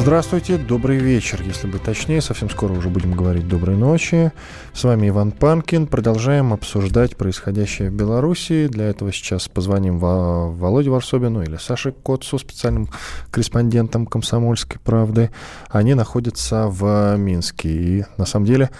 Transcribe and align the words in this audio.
Здравствуйте, 0.00 0.58
добрый 0.58 0.96
вечер, 0.96 1.42
если 1.42 1.66
быть 1.66 1.82
точнее. 1.82 2.22
Совсем 2.22 2.48
скоро 2.48 2.72
уже 2.72 2.88
будем 2.88 3.12
говорить 3.12 3.48
доброй 3.48 3.76
ночи. 3.76 4.32
С 4.72 4.84
вами 4.84 5.08
Иван 5.08 5.32
Панкин. 5.32 5.88
Продолжаем 5.88 6.52
обсуждать 6.52 7.16
происходящее 7.16 7.90
в 7.90 7.94
Беларуси. 7.94 8.68
Для 8.68 8.86
этого 8.86 9.12
сейчас 9.12 9.48
позвоним 9.48 9.98
Володе 9.98 10.88
Варсобину 10.88 11.42
или 11.42 11.56
Саше 11.56 11.92
Котцу, 11.92 12.38
специальным 12.38 12.88
корреспондентам 13.32 14.06
«Комсомольской 14.06 14.78
правды». 14.80 15.30
Они 15.68 15.94
находятся 15.94 16.68
в 16.68 17.16
Минске. 17.16 17.68
И 17.68 18.04
на 18.16 18.24
самом 18.24 18.46
деле 18.46 18.70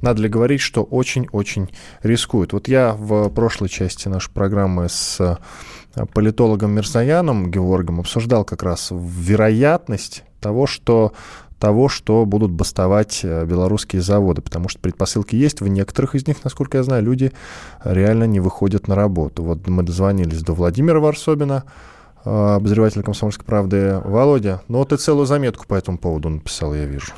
надо 0.00 0.22
ли 0.22 0.28
говорить, 0.28 0.60
что 0.60 0.82
очень-очень 0.82 1.70
рискуют. 2.02 2.52
Вот 2.52 2.68
я 2.68 2.92
в 2.92 3.28
прошлой 3.30 3.68
части 3.68 4.08
нашей 4.08 4.30
программы 4.30 4.88
с 4.88 5.38
политологом 6.12 6.72
Мирзаяном 6.72 7.50
Георгом 7.50 8.00
обсуждал 8.00 8.44
как 8.44 8.62
раз 8.62 8.88
вероятность 8.90 10.24
того, 10.40 10.66
что 10.66 11.12
того, 11.58 11.88
что 11.88 12.24
будут 12.24 12.52
бастовать 12.52 13.20
э, 13.24 13.44
белорусские 13.44 14.00
заводы, 14.00 14.42
потому 14.42 14.68
что 14.68 14.78
предпосылки 14.78 15.34
есть. 15.34 15.60
В 15.60 15.66
некоторых 15.66 16.14
из 16.14 16.26
них, 16.26 16.44
насколько 16.44 16.78
я 16.78 16.84
знаю, 16.84 17.02
люди 17.02 17.32
реально 17.82 18.24
не 18.24 18.40
выходят 18.40 18.86
на 18.86 18.94
работу. 18.94 19.42
Вот 19.42 19.66
мы 19.66 19.82
дозвонились 19.82 20.42
до 20.42 20.52
Владимира 20.52 21.00
Варсобина, 21.00 21.64
э, 22.24 22.30
обозревателя 22.30 23.02
«Комсомольской 23.02 23.44
правды». 23.44 24.00
Володя, 24.04 24.62
ну 24.68 24.84
ты 24.84 24.96
целую 24.96 25.26
заметку 25.26 25.66
по 25.66 25.74
этому 25.74 25.98
поводу 25.98 26.28
написал, 26.28 26.74
я 26.74 26.84
вижу. 26.84 27.12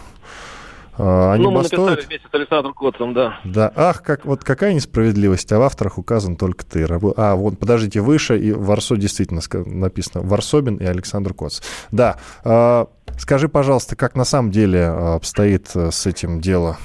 А, 1.02 1.32
они 1.32 1.44
ну, 1.44 1.50
мы 1.50 1.62
бастуют? 1.62 1.90
написали 1.90 2.06
вместе 2.06 2.28
с 2.30 2.34
Александром 2.34 2.74
Котцем, 2.74 3.14
да. 3.14 3.40
Да, 3.44 3.72
ах, 3.74 4.02
как, 4.02 4.26
вот 4.26 4.44
какая 4.44 4.74
несправедливость, 4.74 5.50
а 5.52 5.58
в 5.58 5.62
авторах 5.62 5.96
указан 5.96 6.36
только 6.36 6.64
ты. 6.64 6.86
А, 7.16 7.34
вот, 7.36 7.58
подождите, 7.58 8.00
выше, 8.00 8.38
и 8.38 8.52
Варсо 8.52 8.96
действительно 8.96 9.40
написано 9.66 10.22
Варсобин 10.22 10.76
и 10.76 10.84
Александр 10.84 11.32
Коц. 11.32 11.60
Да, 11.90 12.18
а, 12.44 12.88
скажи, 13.18 13.48
пожалуйста, 13.48 13.96
как 13.96 14.14
на 14.14 14.24
самом 14.24 14.50
деле 14.50 14.80
а, 14.84 15.14
обстоит 15.14 15.70
э, 15.74 15.90
с 15.90 16.06
этим 16.06 16.40
дело? 16.40 16.76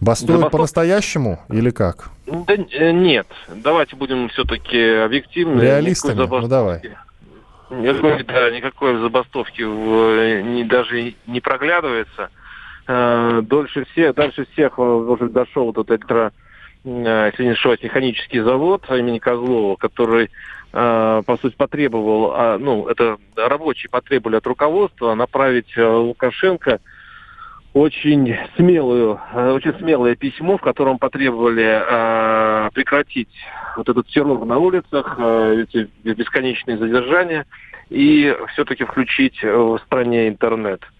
Бастуют 0.00 0.42
да, 0.42 0.48
по-настоящему 0.50 1.40
или 1.48 1.70
как? 1.70 2.10
Да 2.26 2.54
э, 2.54 2.92
нет, 2.92 3.26
давайте 3.48 3.96
будем 3.96 4.28
все-таки 4.28 4.78
объективны. 4.78 5.60
Реалистами, 5.60 6.26
ну 6.26 6.48
давай. 6.48 6.82
Никакой, 7.70 8.22
да, 8.24 8.50
никакой 8.50 8.98
забастовки 8.98 9.62
в, 9.62 10.18
э, 10.18 10.42
не, 10.42 10.64
даже 10.64 11.14
не 11.26 11.40
проглядывается. 11.40 12.30
Э, 12.88 13.42
дольше 13.42 13.84
всех, 13.86 14.14
дальше 14.14 14.46
всех 14.52 14.78
уже 14.78 15.28
дошел 15.28 15.70
этот 15.70 15.90
электро, 15.90 16.32
э, 16.84 17.30
если 17.32 17.44
не 17.44 17.50
ошибаюсь, 17.50 17.82
механический 17.82 18.40
завод 18.40 18.84
имени 18.90 19.18
Козлова, 19.18 19.74
который, 19.76 20.30
э, 20.72 21.22
по 21.26 21.36
сути, 21.38 21.56
потребовал, 21.56 22.32
а, 22.32 22.58
ну, 22.58 22.86
это 22.86 23.18
рабочие 23.34 23.90
потребовали 23.90 24.36
от 24.36 24.46
руководства 24.46 25.14
направить 25.14 25.76
Лукашенко 25.76 26.80
очень 27.72 28.38
смелую, 28.56 29.20
очень 29.34 29.74
смелое 29.78 30.14
письмо, 30.14 30.56
в 30.56 30.62
котором 30.62 30.98
потребовали 30.98 31.64
э, 31.66 32.70
прекратить 32.72 33.28
вот 33.76 33.88
этот 33.88 34.06
террор 34.06 34.46
на 34.46 34.56
улицах, 34.58 35.16
э, 35.18 35.64
эти 35.64 35.90
бесконечные 36.02 36.78
задержания 36.78 37.44
и 37.90 38.34
все-таки 38.52 38.84
включить 38.84 39.42
в 39.42 39.78
стране 39.84 40.28
интернет. 40.28 40.80
Э, 40.82 40.95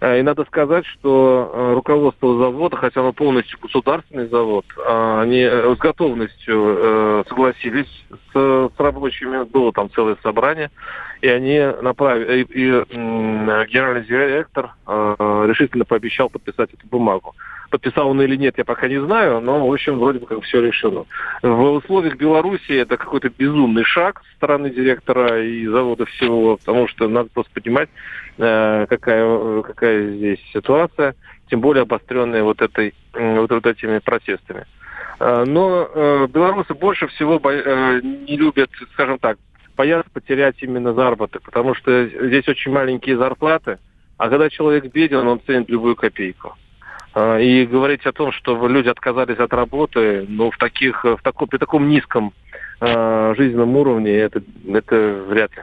и 0.00 0.22
надо 0.22 0.44
сказать, 0.44 0.86
что 0.86 1.50
э, 1.52 1.74
руководство 1.74 2.38
завода, 2.38 2.76
хотя 2.76 3.00
оно 3.00 3.12
полностью 3.12 3.58
государственный 3.60 4.28
завод, 4.28 4.64
а, 4.86 5.20
они 5.20 5.40
э, 5.40 5.74
с 5.74 5.78
готовностью 5.78 7.24
согласились 7.28 8.04
с, 8.32 8.34
с 8.34 8.80
рабочими, 8.80 9.44
было 9.44 9.72
там 9.72 9.90
целое 9.90 10.16
собрание, 10.22 10.70
и 11.20 11.28
они 11.28 11.60
направили, 11.82 12.42
и, 12.42 12.46
и 12.50 12.84
генеральный 12.90 14.06
директор 14.06 14.70
решительно 14.86 15.84
пообещал 15.84 16.30
подписать 16.30 16.72
эту 16.72 16.86
бумагу. 16.86 17.34
Подписал 17.70 18.08
он 18.08 18.20
или 18.20 18.36
нет, 18.36 18.58
я 18.58 18.64
пока 18.64 18.88
не 18.88 19.00
знаю, 19.00 19.40
но, 19.40 19.66
в 19.66 19.72
общем, 19.72 19.98
вроде 19.98 20.18
бы 20.18 20.26
как 20.26 20.42
все 20.42 20.60
решено. 20.60 21.04
В 21.42 21.70
условиях 21.72 22.16
Беларуси 22.16 22.72
это 22.72 22.96
какой-то 22.96 23.30
безумный 23.30 23.84
шаг 23.84 24.22
со 24.28 24.36
стороны 24.36 24.70
директора 24.70 25.42
и 25.42 25.66
завода 25.66 26.04
всего, 26.06 26.56
потому 26.56 26.88
что 26.88 27.08
надо 27.08 27.30
просто 27.32 27.52
понимать, 27.60 27.88
Э, 28.42 28.86
какая, 28.88 29.62
какая 29.62 30.12
здесь 30.12 30.38
ситуация, 30.52 31.14
тем 31.50 31.60
более 31.60 31.82
обостренная 31.82 32.42
вот, 32.42 32.62
этой, 32.62 32.94
вот, 33.12 33.50
вот 33.50 33.66
этими 33.66 33.98
протестами. 33.98 34.64
Э, 35.18 35.44
но 35.46 35.86
э, 35.92 36.26
белорусы 36.28 36.72
больше 36.72 37.06
всего 37.08 37.38
не 37.38 38.36
любят, 38.38 38.70
скажем 38.94 39.18
так, 39.18 39.36
боятся 39.76 40.10
потерять 40.10 40.56
именно 40.62 40.94
заработок, 40.94 41.42
потому 41.42 41.74
что 41.74 42.06
здесь 42.06 42.48
очень 42.48 42.72
маленькие 42.72 43.18
зарплаты, 43.18 43.78
а 44.16 44.30
когда 44.30 44.48
человек 44.48 44.86
беден, 44.90 45.26
он 45.26 45.40
ценит 45.46 45.68
любую 45.68 45.94
копейку. 45.96 46.56
И 47.16 47.66
говорить 47.66 48.06
о 48.06 48.12
том, 48.12 48.30
что 48.30 48.68
люди 48.68 48.88
отказались 48.88 49.38
от 49.38 49.52
работы, 49.52 50.24
ну, 50.28 50.50
в 50.50 50.58
таких, 50.58 51.04
в 51.04 51.18
таком, 51.22 51.48
при 51.48 51.58
таком 51.58 51.88
низком 51.88 52.32
жизненном 52.80 53.76
уровне, 53.76 54.12
это, 54.12 54.42
это 54.72 55.24
вряд 55.26 55.50
ли. 55.56 55.62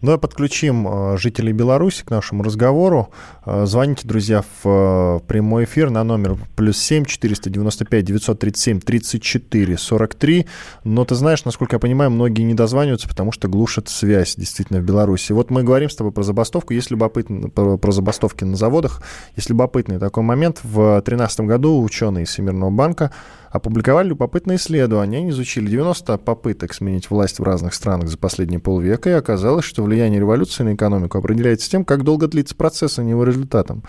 Ну 0.00 0.14
и 0.14 0.18
подключим 0.18 0.86
э, 0.86 1.18
жителей 1.18 1.52
Беларуси 1.52 2.04
к 2.04 2.10
нашему 2.10 2.42
разговору. 2.42 3.10
Э, 3.44 3.64
звоните, 3.66 4.06
друзья, 4.06 4.42
в 4.62 4.66
э, 4.66 5.20
прямой 5.26 5.64
эфир 5.64 5.90
на 5.90 6.04
номер 6.04 6.36
плюс 6.54 6.78
7 6.78 7.04
495 7.04 8.04
937 8.04 8.80
34 8.80 9.78
43. 9.78 10.46
Но 10.84 11.04
ты 11.04 11.14
знаешь, 11.14 11.44
насколько 11.44 11.76
я 11.76 11.80
понимаю, 11.80 12.10
многие 12.10 12.42
не 12.42 12.54
дозваниваются, 12.54 13.08
потому 13.08 13.32
что 13.32 13.48
глушат 13.48 13.88
связь 13.88 14.36
действительно 14.36 14.80
в 14.80 14.84
Беларуси. 14.84 15.32
Вот 15.32 15.50
мы 15.50 15.62
говорим 15.62 15.90
с 15.90 15.96
тобой 15.96 16.12
про 16.12 16.22
забастовку. 16.22 16.72
Есть 16.72 16.90
любопытно, 16.90 17.48
про 17.48 17.92
забастовки 17.92 18.44
на 18.44 18.56
заводах. 18.56 19.02
Есть 19.36 19.50
любопытный 19.50 19.98
такой 19.98 20.22
момент. 20.22 20.60
В 20.62 21.00
2013 21.02 21.40
году 21.40 21.82
ученые 21.82 22.24
из 22.24 22.28
Всемирного 22.30 22.70
банка 22.70 23.10
опубликовали 23.56 24.08
любопытное 24.08 24.56
исследование. 24.56 25.20
Они 25.20 25.30
изучили 25.30 25.68
90 25.68 26.18
попыток 26.18 26.74
сменить 26.74 27.10
власть 27.10 27.38
в 27.38 27.42
разных 27.42 27.74
странах 27.74 28.08
за 28.08 28.18
последние 28.18 28.60
полвека, 28.60 29.10
и 29.10 29.12
оказалось, 29.12 29.64
что 29.64 29.82
влияние 29.82 30.20
революции 30.20 30.62
на 30.62 30.74
экономику 30.74 31.18
определяется 31.18 31.70
тем, 31.70 31.84
как 31.84 32.04
долго 32.04 32.28
длится 32.28 32.54
процесс, 32.54 32.98
а 32.98 33.02
не 33.02 33.10
его 33.10 33.24
результатом. 33.24 33.82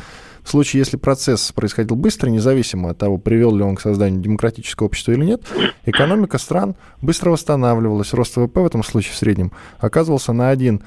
В 0.47 0.49
случае, 0.49 0.79
если 0.79 0.95
процесс 0.95 1.51
происходил 1.51 1.97
быстро, 1.97 2.29
независимо 2.29 2.91
от 2.91 2.97
того, 2.97 3.17
привел 3.17 3.53
ли 3.53 3.63
он 3.63 3.75
к 3.75 3.81
созданию 3.81 4.21
демократического 4.21 4.87
общества 4.87 5.11
или 5.11 5.25
нет, 5.25 5.41
экономика 5.85 6.37
стран 6.37 6.75
быстро 7.01 7.31
восстанавливалась. 7.31 8.13
Рост 8.13 8.37
ВВП 8.37 8.61
в 8.61 8.65
этом 8.65 8.81
случае 8.81 9.11
в 9.11 9.17
среднем 9.17 9.51
оказывался 9.79 10.31
на 10.31 10.53
1% 10.53 10.81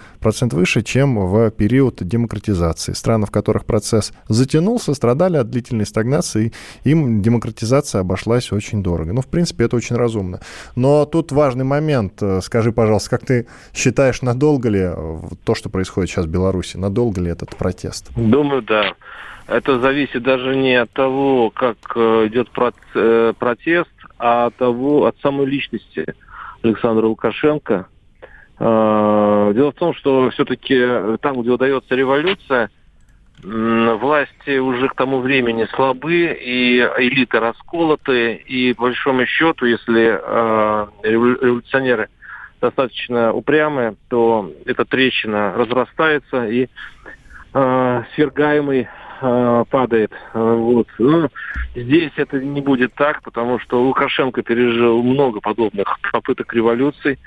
выше, 0.54 0.80
чем 0.80 1.26
в 1.26 1.50
период 1.50 1.96
демократизации. 2.00 2.94
Страны, 2.94 3.26
в 3.26 3.30
которых 3.30 3.66
процесс 3.66 4.14
затянулся, 4.28 4.94
страдали 4.94 5.36
от 5.36 5.50
длительной 5.50 5.84
стагнации, 5.84 6.54
им 6.84 7.20
демократизация 7.20 8.00
обошлась 8.00 8.52
очень 8.52 8.82
дорого. 8.82 9.12
Ну, 9.12 9.20
в 9.20 9.26
принципе, 9.26 9.66
это 9.66 9.76
очень 9.76 9.96
разумно. 9.96 10.40
Но 10.74 11.04
тут 11.04 11.32
важный 11.32 11.66
момент. 11.66 12.22
Скажи, 12.40 12.72
пожалуйста, 12.72 13.10
как 13.10 13.26
ты 13.26 13.46
считаешь, 13.74 14.22
надолго 14.22 14.70
ли 14.70 14.88
то, 15.44 15.54
что 15.54 15.68
происходит 15.68 16.08
сейчас 16.08 16.24
в 16.24 16.30
Беларуси, 16.30 16.78
надолго 16.78 17.20
ли 17.20 17.30
этот 17.30 17.54
протест? 17.54 18.08
Думаю, 18.16 18.62
да 18.62 18.94
это 19.50 19.80
зависит 19.80 20.22
даже 20.22 20.54
не 20.54 20.76
от 20.76 20.92
того, 20.92 21.50
как 21.50 21.76
э, 21.96 22.28
идет 22.28 22.48
э, 22.94 23.32
протест, 23.36 23.90
а 24.18 24.46
от 24.46 24.54
того, 24.56 25.06
от 25.06 25.18
самой 25.20 25.46
личности 25.46 26.06
Александра 26.62 27.06
Лукашенко. 27.06 27.88
Э, 28.60 29.52
дело 29.54 29.72
в 29.72 29.74
том, 29.74 29.92
что 29.94 30.30
все-таки 30.30 31.18
там, 31.20 31.40
где 31.42 31.50
удается 31.50 31.94
революция, 31.94 32.70
власти 33.42 34.58
уже 34.58 34.88
к 34.90 34.94
тому 34.94 35.20
времени 35.20 35.66
слабы, 35.74 36.38
и 36.40 36.78
элиты 36.98 37.40
расколоты, 37.40 38.34
и 38.34 38.74
по 38.74 38.82
большому 38.82 39.24
счету, 39.24 39.64
если 39.64 40.20
революционеры 41.02 42.10
достаточно 42.60 43.32
упрямые, 43.32 43.94
то 44.10 44.52
эта 44.66 44.84
трещина 44.84 45.54
разрастается, 45.56 46.48
и 46.48 46.68
свергаемый 48.14 48.88
э, 49.20 49.64
падает. 49.70 50.12
Вот. 50.34 50.88
Но 50.98 51.28
здесь 51.74 52.12
это 52.16 52.40
не 52.40 52.60
будет 52.60 52.94
так, 52.94 53.22
потому 53.22 53.58
что 53.58 53.82
Лукашенко 53.82 54.42
пережил 54.42 55.02
много 55.02 55.40
подобных 55.40 55.98
попыток 56.12 56.52
революций. 56.54 57.18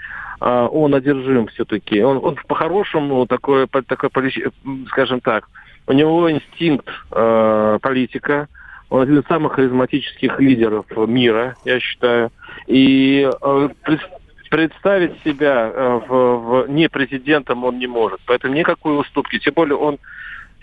Э, 0.42 0.68
он 0.72 0.96
одержим 0.96 1.48
все-таки. 1.48 2.02
Он, 2.04 2.20
он 2.24 2.38
по-хорошему 2.48 3.26
такой, 3.26 3.68
такой, 3.68 4.10
скажем 4.88 5.22
так, 5.22 5.48
у 5.88 5.94
него 5.94 6.32
инстинкт 6.32 6.88
э, 7.12 7.80
политика. 7.82 8.48
Он 8.90 9.02
один 9.02 9.20
из 9.20 9.26
самых 9.26 9.54
харизматических 9.54 10.40
лидеров 10.40 10.86
мира, 11.08 11.56
я 11.66 11.80
считаю. 11.80 12.32
И 12.68 13.28
э, 13.42 13.70
представить 14.54 15.20
себя 15.24 15.72
э, 15.74 16.02
в, 16.08 16.10
в, 16.10 16.70
не 16.70 16.88
президентом 16.88 17.64
он 17.64 17.80
не 17.80 17.88
может. 17.88 18.20
Поэтому 18.28 18.54
никакой 18.54 19.00
уступки. 19.00 19.40
Тем 19.40 19.56
более 19.56 19.76
он 19.76 19.98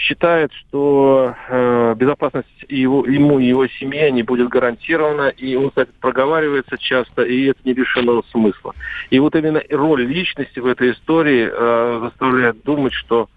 считает, 0.00 0.50
что 0.54 1.34
э, 1.48 1.94
безопасность 1.94 2.48
его, 2.68 3.04
ему 3.06 3.38
и 3.38 3.44
его 3.44 3.66
семье 3.66 4.10
не 4.10 4.22
будет 4.22 4.48
гарантирована, 4.48 5.28
и 5.28 5.54
он, 5.56 5.68
кстати, 5.68 5.90
проговаривается 6.00 6.78
часто, 6.78 7.22
и 7.22 7.44
это 7.50 7.60
не 7.64 7.74
лишено 7.74 8.22
смысла. 8.30 8.74
И 9.10 9.18
вот 9.18 9.36
именно 9.36 9.62
роль 9.70 10.06
личности 10.06 10.58
в 10.58 10.66
этой 10.66 10.92
истории 10.92 11.50
э, 11.52 12.00
заставляет 12.02 12.62
думать, 12.62 12.94
что 12.94 13.28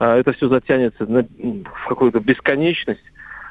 э, 0.00 0.18
это 0.18 0.32
все 0.32 0.48
затянется 0.48 1.06
на, 1.06 1.22
в 1.22 1.88
какую-то 1.88 2.18
бесконечность, 2.18 3.04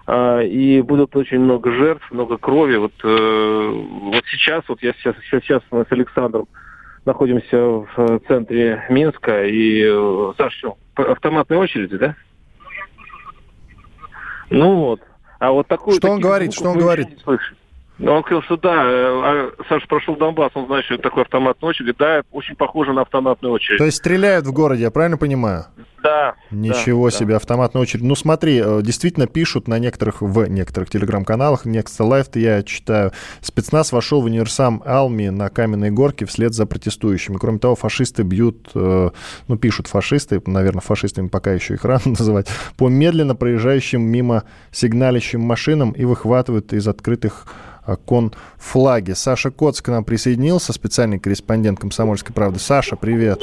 э, 0.06 0.46
и 0.48 0.82
будет 0.82 1.16
очень 1.16 1.40
много 1.40 1.72
жертв, 1.72 2.12
много 2.12 2.38
крови. 2.38 2.76
Вот, 2.76 2.94
э, 3.02 3.72
вот 4.12 4.26
сейчас, 4.26 4.66
вот 4.68 4.84
я 4.84 4.92
сейчас, 4.94 5.16
сейчас 5.32 5.64
мы 5.72 5.86
с 5.86 5.92
Александром 5.94 6.50
находимся 7.06 7.58
в 7.58 8.20
центре 8.28 8.84
Минска, 8.90 9.46
и, 9.46 9.86
э, 9.88 10.34
Саша, 10.38 10.58
что, 10.58 10.78
автоматной 10.96 11.58
очереди, 11.58 11.98
да? 11.98 12.16
Ну 14.50 14.76
вот. 14.76 15.02
А 15.40 15.52
вот 15.52 15.68
такой... 15.68 15.96
Что 15.98 16.12
он 16.12 16.20
говорит? 16.20 16.54
Что 16.54 16.70
он 16.70 16.80
говорит? 16.80 17.20
Ну, 17.26 17.38
он 18.00 18.24
сказал, 18.24 18.44
что 18.44 18.58
да, 18.58 18.84
э, 18.84 19.22
а 19.24 19.52
Саша 19.68 19.88
прошел 19.88 20.16
Донбасс, 20.16 20.52
он 20.54 20.68
знает, 20.68 20.86
что 20.86 20.96
это 20.96 21.04
такой 21.04 21.24
автоматный 21.24 21.70
очередь. 21.70 21.98
Да, 21.98 22.22
очень 22.32 22.56
похоже 22.56 22.94
на 22.94 23.02
автоматную 23.02 23.54
очередь. 23.54 23.80
То 23.80 23.86
есть 23.86 23.98
стреляют 23.98 24.46
в 24.46 24.54
городе, 24.54 24.84
я 24.84 24.92
правильно 24.92 25.18
понимаю? 25.18 25.66
Да. 26.04 26.36
Ничего 26.52 27.10
да, 27.10 27.16
себе, 27.16 27.32
да. 27.32 27.38
автоматная 27.38 27.82
очередь. 27.82 28.04
Ну 28.04 28.16
смотри, 28.16 28.62
э, 28.64 28.82
действительно 28.84 29.28
пишут 29.28 29.68
на 29.68 29.80
некоторых, 29.80 30.22
в 30.22 30.48
некоторых 30.48 30.90
телеграм-каналах, 30.90 31.66
Next 31.66 32.00
Life, 32.00 32.38
я 32.40 32.62
читаю, 32.64 33.12
спецназ 33.42 33.92
вошел 33.92 34.22
в 34.22 34.26
универсам 34.26 34.84
Алми 34.86 35.30
на 35.30 35.50
Каменной 35.50 35.90
горке 35.90 36.26
вслед 36.26 36.54
за 36.54 36.66
протестующими. 36.66 37.38
Кроме 37.38 37.58
того, 37.60 37.76
фашисты 37.76 38.24
бьют, 38.24 38.70
э, 38.76 39.10
ну 39.48 39.58
пишут 39.58 39.88
фашисты, 39.88 40.42
наверное, 40.46 40.82
фашистами 40.82 41.30
пока 41.30 41.54
еще 41.54 41.74
их 41.74 41.84
рано 41.84 42.02
называть, 42.06 42.48
по 42.78 42.90
медленно 42.90 43.36
проезжающим 43.36 44.02
мимо 44.02 44.44
сигналящим 44.72 45.42
машинам 45.42 45.92
и 45.92 46.06
выхватывают 46.06 46.74
из 46.74 46.88
открытых 46.88 47.48
окон 47.88 48.34
флаги. 48.58 49.14
Саша 49.14 49.50
Коц 49.52 49.82
к 49.82 49.88
нам 49.88 50.04
присоединился, 50.04 50.74
специальный 50.74 51.20
корреспондент 51.20 51.80
«Комсомольской 51.80 52.36
правды». 52.36 52.60
Саша, 52.60 52.96
привет. 52.96 53.42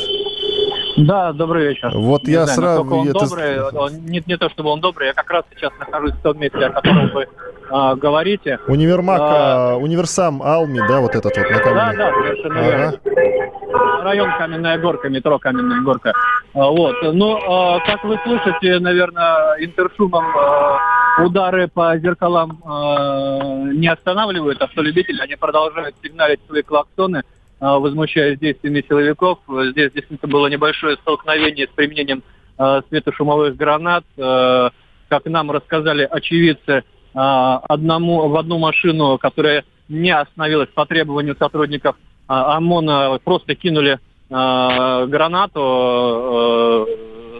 Да, 0.96 1.32
добрый 1.32 1.69
вечер. 1.69 1.91
Вот 1.94 2.25
не 2.25 2.35
я 2.35 2.46
знаю, 2.46 2.61
сразу... 2.61 2.94
Он 2.94 3.08
это... 3.08 3.19
добрый, 3.19 3.62
он, 3.62 3.93
не, 4.06 4.23
не 4.26 4.37
то 4.37 4.49
чтобы 4.50 4.70
он 4.70 4.81
добрый, 4.81 5.08
я 5.08 5.12
как 5.12 5.29
раз 5.29 5.44
сейчас 5.55 5.73
нахожусь 5.81 6.12
в 6.12 6.23
том 6.23 6.38
месте, 6.38 6.58
о 6.58 6.70
котором 6.70 7.11
вы 7.12 7.26
а, 7.70 7.96
говорите. 7.96 8.61
Универмаг, 8.69 9.20
а... 9.20 9.76
универсам 9.76 10.41
Алми, 10.43 10.81
да, 10.87 11.00
вот 11.00 11.17
этот 11.17 11.37
вот 11.37 11.50
на 11.50 11.58
Да, 11.58 11.93
да, 11.93 12.12
совершенно 12.12 12.61
ага. 12.61 12.69
верно. 12.69 14.05
Район 14.05 14.31
Каменная 14.38 14.79
Горка, 14.79 15.08
метро 15.08 15.38
Каменная 15.38 15.81
Горка. 15.81 16.12
А, 16.55 16.70
вот. 16.70 16.94
Ну, 17.02 17.38
а, 17.38 17.81
как 17.81 18.05
вы 18.05 18.19
слышите, 18.23 18.79
наверное, 18.79 19.56
интершумом 19.58 20.25
а, 20.37 20.79
удары 21.19 21.69
по 21.69 21.97
зеркалам 21.99 22.61
а, 22.65 23.65
не 23.73 23.89
останавливают 23.89 24.61
автолюбители, 24.63 25.21
они 25.21 25.37
продолжают 25.37 25.95
сигналить 26.03 26.41
свои 26.47 26.63
клаксоны, 26.63 27.23
а, 27.61 27.79
возмущаясь 27.79 28.39
действиями 28.39 28.85
силовиков. 28.87 29.39
Здесь 29.49 29.93
действительно 29.93 30.31
было 30.31 30.49
небольшое 30.49 30.97
столкновение 30.97 31.67
с 31.67 31.71
применением 31.71 32.23
а, 32.59 32.83
светошумовых 32.89 33.57
гранат. 33.57 34.05
А, 34.19 34.71
как 35.09 35.25
нам 35.27 35.51
рассказали 35.51 36.07
очевидцы, 36.11 36.85
одному, 37.13 38.29
в 38.29 38.37
одну 38.37 38.59
машину, 38.59 39.19
которая 39.19 39.65
не 39.89 40.11
остановилась 40.11 40.71
по 40.71 40.85
требованию 40.87 41.37
сотрудников 41.39 41.95
ОМОНа, 42.27 43.21
просто 43.23 43.55
кинули 43.55 44.01
гранату 44.29 45.59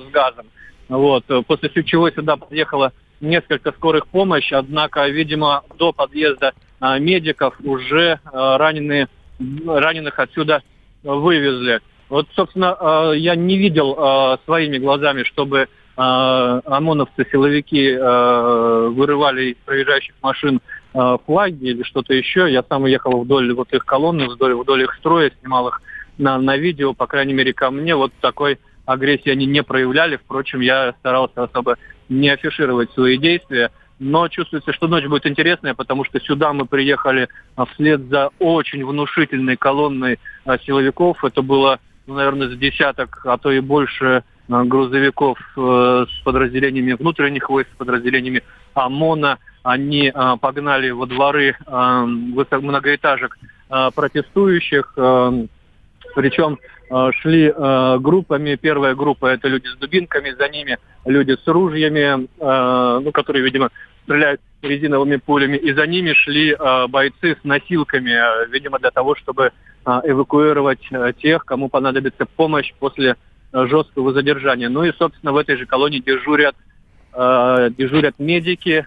с 0.07 0.13
газом. 0.13 0.47
Вот. 0.89 1.25
После 1.47 1.71
чего 1.85 2.11
сюда 2.11 2.37
подъехало 2.37 2.93
несколько 3.21 3.73
скорых 3.73 4.07
помощь, 4.09 4.53
однако, 4.53 5.07
видимо, 5.09 5.65
до 5.79 5.93
подъезда 5.93 6.53
медиков 6.81 7.55
уже 7.65 8.21
раненые 8.33 9.09
раненых 9.67 10.19
отсюда 10.19 10.63
вывезли. 11.03 11.81
Вот, 12.09 12.29
собственно, 12.35 12.77
э, 12.79 13.13
я 13.17 13.35
не 13.35 13.57
видел 13.57 13.97
э, 13.99 14.37
своими 14.45 14.79
глазами, 14.79 15.23
чтобы 15.25 15.59
э, 15.61 15.67
ОМОНовцы, 15.97 17.27
силовики 17.31 17.93
вырывали 17.93 19.53
из 19.53 19.57
проезжающих 19.65 20.15
машин 20.23 20.61
флаги 20.93 21.65
или 21.65 21.83
что-то 21.83 22.15
еще. 22.15 22.51
Я 22.53 22.65
сам 22.69 22.85
уехал 22.85 23.21
вдоль 23.21 23.53
вот 23.53 23.73
их 23.73 23.85
колонны, 23.85 24.29
вдоль, 24.29 24.55
вдоль 24.55 24.83
их 24.83 24.95
строя, 24.95 25.33
снимал 25.41 25.69
их 25.69 25.83
на, 26.19 26.39
на 26.39 26.57
видео, 26.57 26.95
по 26.95 27.07
крайней 27.07 27.33
мере, 27.33 27.53
ко 27.53 27.71
мне 27.71 27.97
вот 27.97 28.13
такой 28.21 28.59
агрессии 28.87 29.31
они 29.31 29.47
не 29.47 29.63
проявляли. 29.63 30.17
Впрочем, 30.17 30.61
я 30.61 30.95
старался 31.01 31.45
особо 31.45 31.77
не 32.09 32.29
афишировать 32.29 32.93
свои 32.93 33.19
действия 33.19 33.71
но 33.99 34.29
чувствуется, 34.29 34.73
что 34.73 34.89
ночь 34.89 35.07
будет 35.07 35.27
интересная, 35.27 35.75
потому 35.75 36.05
что 36.05 36.21
сюда 36.21 36.53
мы 36.53 36.67
приехали 36.67 37.29
а, 37.57 37.65
вслед 37.67 38.03
за 38.09 38.31
очень 38.39 38.85
внушительной 38.85 39.57
колонной 39.57 40.19
а, 40.45 40.59
силовиков. 40.59 41.25
Это 41.25 41.43
было, 41.43 41.79
ну, 42.07 42.15
наверное, 42.15 42.49
с 42.49 42.59
десяток, 42.59 43.21
а 43.25 43.39
то 43.39 43.53
и 43.53 43.61
больше 43.61 44.25
а, 44.51 44.65
грузовиков 44.65 45.39
э, 45.57 46.07
с 46.11 46.25
подразделениями 46.25 46.95
внутренних 46.95 47.49
войск, 47.49 47.71
с 47.73 47.77
подразделениями 47.77 48.43
ОМОНа. 48.75 49.39
Они 49.63 50.13
погнали 50.43 50.91
во 50.91 51.07
дворы 51.07 51.57
многоэтажек 51.67 53.39
протестующих, 53.71 54.93
причем 56.15 56.59
Э, 56.91 57.11
шли 57.21 57.53
э, 57.55 57.99
группами. 57.99 58.57
Первая 58.57 58.95
группа 58.95 59.27
это 59.27 59.49
люди 59.49 59.67
с 59.67 59.77
дубинками, 59.77 60.31
за 60.31 60.49
ними 60.49 60.79
люди 61.07 61.33
с 61.33 61.47
ружьями, 61.47 62.29
э, 62.39 63.01
ну, 63.03 63.11
которые, 63.11 63.43
видимо, 63.43 63.71
стреляют 64.05 64.41
резиновыми 64.63 65.17
пулями, 65.17 65.57
и 65.57 65.73
за 65.73 65.87
ними 65.87 66.13
шли 66.13 66.55
бойцы 66.89 67.37
с 67.41 67.45
носилками, 67.45 68.49
видимо, 68.51 68.79
для 68.79 68.91
того, 68.91 69.15
чтобы 69.15 69.53
эвакуировать 69.87 70.81
тех, 71.23 71.45
кому 71.47 71.69
понадобится 71.71 72.27
помощь 72.27 72.73
после 72.79 73.17
жесткого 73.53 74.13
задержания. 74.13 74.69
Ну 74.69 74.85
и, 74.85 74.93
собственно, 74.93 75.33
в 75.33 75.39
этой 75.39 75.57
же 75.57 75.65
колонии 75.65 76.01
дежурят, 76.01 76.55
дежурят 77.15 78.19
медики, 78.19 78.87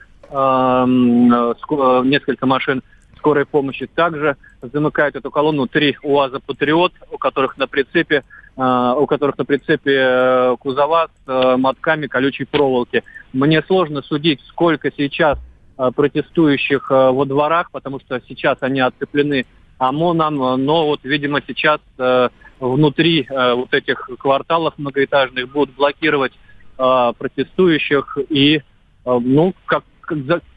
несколько 2.10 2.46
машин 2.46 2.84
скорой 3.18 3.46
помощи. 3.46 3.88
Также 3.88 4.38
замыкают 4.62 5.16
эту 5.16 5.32
колонну 5.32 5.68
три 5.68 5.98
УАЗа 6.04 6.40
«Патриот», 6.40 6.94
у 7.12 7.18
которых 7.18 7.58
на 7.58 7.68
прицепе 7.68 8.24
э, 8.56 8.94
у 8.98 9.06
которых 9.06 9.38
на 9.38 9.46
прицепе 9.46 9.96
э, 9.96 10.56
кузова 10.60 11.08
с 11.08 11.30
э, 11.30 11.58
мотками 11.58 12.08
колючей 12.08 12.46
проволоки. 12.46 13.04
Мне 13.34 13.62
сложно 13.64 14.02
судить, 14.02 14.42
сколько 14.48 14.92
сейчас 14.96 15.38
протестующих 15.96 16.90
во 16.90 17.24
дворах, 17.26 17.70
потому 17.70 18.00
что 18.00 18.20
сейчас 18.28 18.58
они 18.62 18.80
отцеплены 18.80 19.46
ОМОНом, 19.78 20.66
но 20.66 20.88
вот, 20.88 21.02
видимо, 21.04 21.40
сейчас 21.46 21.80
внутри 22.60 23.28
вот 23.30 23.72
этих 23.76 24.10
кварталов 24.18 24.74
многоэтажных 24.78 25.52
будут 25.52 25.76
блокировать 25.76 26.32
протестующих 26.78 28.18
и, 28.30 28.64
ну, 29.06 29.54
как 29.68 29.84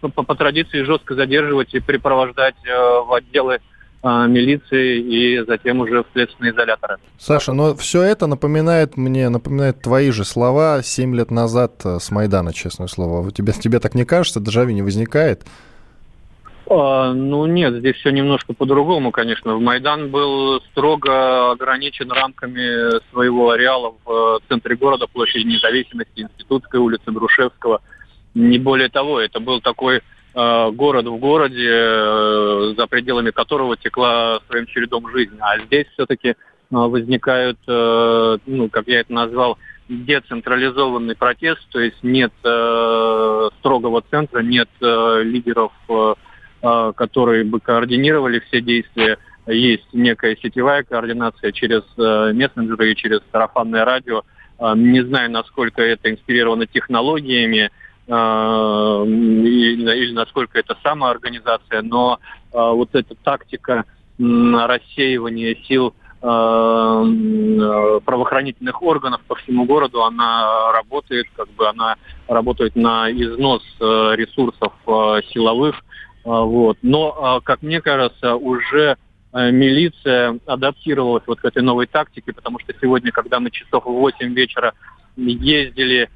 по, 0.01 0.23
по 0.23 0.35
традиции 0.35 0.83
жестко 0.83 1.15
задерживать 1.15 1.75
и 1.75 1.81
припровождать 1.81 2.57
э, 2.65 2.71
в 2.71 3.13
отделы 3.13 3.59
э, 4.03 4.27
милиции 4.29 5.01
и 5.01 5.45
затем 5.47 5.81
уже 5.81 6.03
в 6.03 6.07
следственные 6.13 6.53
изоляторы. 6.53 6.97
Саша, 7.19 7.53
но 7.53 7.75
все 7.75 8.03
это 8.03 8.27
напоминает 8.27 8.97
мне, 8.97 9.29
напоминает 9.29 9.83
твои 9.83 10.11
же 10.11 10.25
слова 10.25 10.83
7 10.83 11.15
лет 11.15 11.31
назад 11.31 11.83
э, 11.85 11.99
с 12.01 12.11
Майдана, 12.11 12.53
честное 12.53 12.87
слово. 12.87 13.31
Тебе, 13.33 13.53
тебе 13.53 13.81
так 13.81 13.95
не 13.95 14.05
кажется? 14.05 14.41
Дежавю 14.41 14.71
не 14.71 14.83
возникает? 14.83 15.45
А, 16.73 17.13
ну 17.13 17.47
нет, 17.47 17.75
здесь 17.75 17.97
все 17.97 18.11
немножко 18.11 18.53
по-другому, 18.55 19.11
конечно. 19.11 19.59
Майдан 19.59 20.11
был 20.11 20.61
строго 20.71 21.51
ограничен 21.51 22.13
рамками 22.13 23.01
своего 23.11 23.51
ареала 23.51 23.95
в 24.05 24.41
центре 24.49 24.77
города, 24.77 25.09
площади 25.09 25.43
независимости, 25.43 26.21
Институтской 26.21 26.79
улицы 26.79 27.11
Грушевского– 27.11 27.81
не 28.35 28.59
более 28.59 28.89
того, 28.89 29.21
это 29.21 29.41
был 29.41 29.61
такой 29.61 30.03
э, 30.35 30.71
город 30.71 31.07
в 31.07 31.17
городе, 31.17 31.69
э, 31.69 32.75
за 32.77 32.87
пределами 32.87 33.31
которого 33.31 33.77
текла 33.77 34.41
своим 34.49 34.67
чередом 34.67 35.11
жизнь. 35.11 35.37
А 35.41 35.59
здесь 35.59 35.87
все-таки 35.95 36.29
э, 36.29 36.35
возникают, 36.71 37.59
э, 37.67 38.39
ну, 38.47 38.69
как 38.69 38.87
я 38.87 39.01
это 39.01 39.13
назвал, 39.13 39.59
децентрализованный 39.89 41.17
протест, 41.17 41.67
то 41.71 41.81
есть 41.81 42.03
нет 42.03 42.33
э, 42.45 43.49
строгого 43.59 44.03
центра, 44.09 44.41
нет 44.41 44.69
э, 44.81 45.23
лидеров, 45.25 45.73
э, 45.89 46.15
э 46.63 46.93
которые 46.95 47.45
бы 47.45 47.59
координировали 47.59 48.39
все 48.41 48.61
действия. 48.61 49.19
Есть 49.47 49.89
некая 49.93 50.37
сетевая 50.37 50.85
координация 50.85 51.51
через 51.51 51.83
э, 51.99 52.33
мессенджеры 52.33 52.93
и 52.93 52.97
через 52.97 53.21
сарафанное 53.33 53.85
радио. 53.85 54.23
Э, 54.61 54.75
не 54.77 55.03
знаю, 55.03 55.31
насколько 55.33 55.83
это 55.83 56.09
инспирировано 56.09 56.67
технологиями, 56.67 57.71
или, 58.11 59.97
или 59.97 60.13
насколько 60.13 60.59
это 60.59 60.77
самоорганизация, 60.83 61.83
но 61.83 62.19
вот 62.53 62.89
эта 62.95 63.15
тактика 63.15 63.85
рассеивания 64.19 65.55
сил 65.67 65.95
э, 66.21 68.01
правоохранительных 68.05 68.83
органов 68.83 69.21
по 69.27 69.37
всему 69.37 69.65
городу, 69.65 70.03
она 70.05 70.73
работает, 70.73 71.27
как 71.37 71.49
бы 71.51 71.69
она 71.69 71.97
работает 72.29 72.77
на 72.77 73.11
износ 73.11 73.63
ресурсов 73.81 74.73
силовых. 75.33 75.77
Вот. 76.25 76.77
Но, 76.83 77.41
как 77.45 77.63
мне 77.63 77.81
кажется, 77.81 78.35
уже 78.35 78.99
милиция 79.33 80.39
адаптировалась 80.45 81.23
вот 81.27 81.41
к 81.41 81.45
этой 81.45 81.63
новой 81.63 81.87
тактике, 81.87 82.33
потому 82.33 82.59
что 82.59 82.75
сегодня, 82.81 83.13
когда 83.13 83.41
мы 83.41 83.51
часов 83.51 83.85
в 83.85 83.91
8 83.91 84.35
вечера 84.35 84.75
ездили 85.17 86.11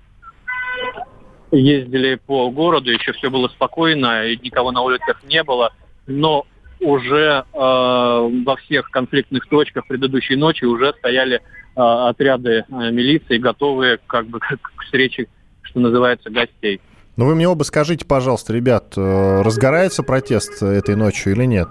ездили 1.54 2.16
по 2.16 2.50
городу, 2.50 2.90
еще 2.90 3.12
все 3.12 3.30
было 3.30 3.48
спокойно, 3.48 4.26
и 4.26 4.38
никого 4.42 4.72
на 4.72 4.82
улицах 4.82 5.22
не 5.24 5.42
было, 5.42 5.72
но 6.06 6.46
уже 6.80 7.44
э, 7.52 7.56
во 7.56 8.56
всех 8.56 8.90
конфликтных 8.90 9.46
точках 9.48 9.86
предыдущей 9.86 10.36
ночи 10.36 10.64
уже 10.64 10.92
стояли 10.98 11.36
э, 11.36 11.40
отряды 11.74 12.64
э, 12.68 12.90
милиции, 12.90 13.38
готовые 13.38 13.98
как 14.06 14.26
бы 14.26 14.38
к, 14.40 14.58
к 14.60 14.82
встрече, 14.82 15.28
что 15.62 15.80
называется, 15.80 16.30
гостей. 16.30 16.80
Ну 17.16 17.26
вы 17.26 17.34
мне 17.36 17.48
оба 17.48 17.62
скажите, 17.62 18.04
пожалуйста, 18.04 18.52
ребят, 18.52 18.94
э, 18.96 19.42
разгорается 19.42 20.02
протест 20.02 20.62
этой 20.62 20.96
ночью 20.96 21.32
или 21.32 21.44
нет? 21.44 21.68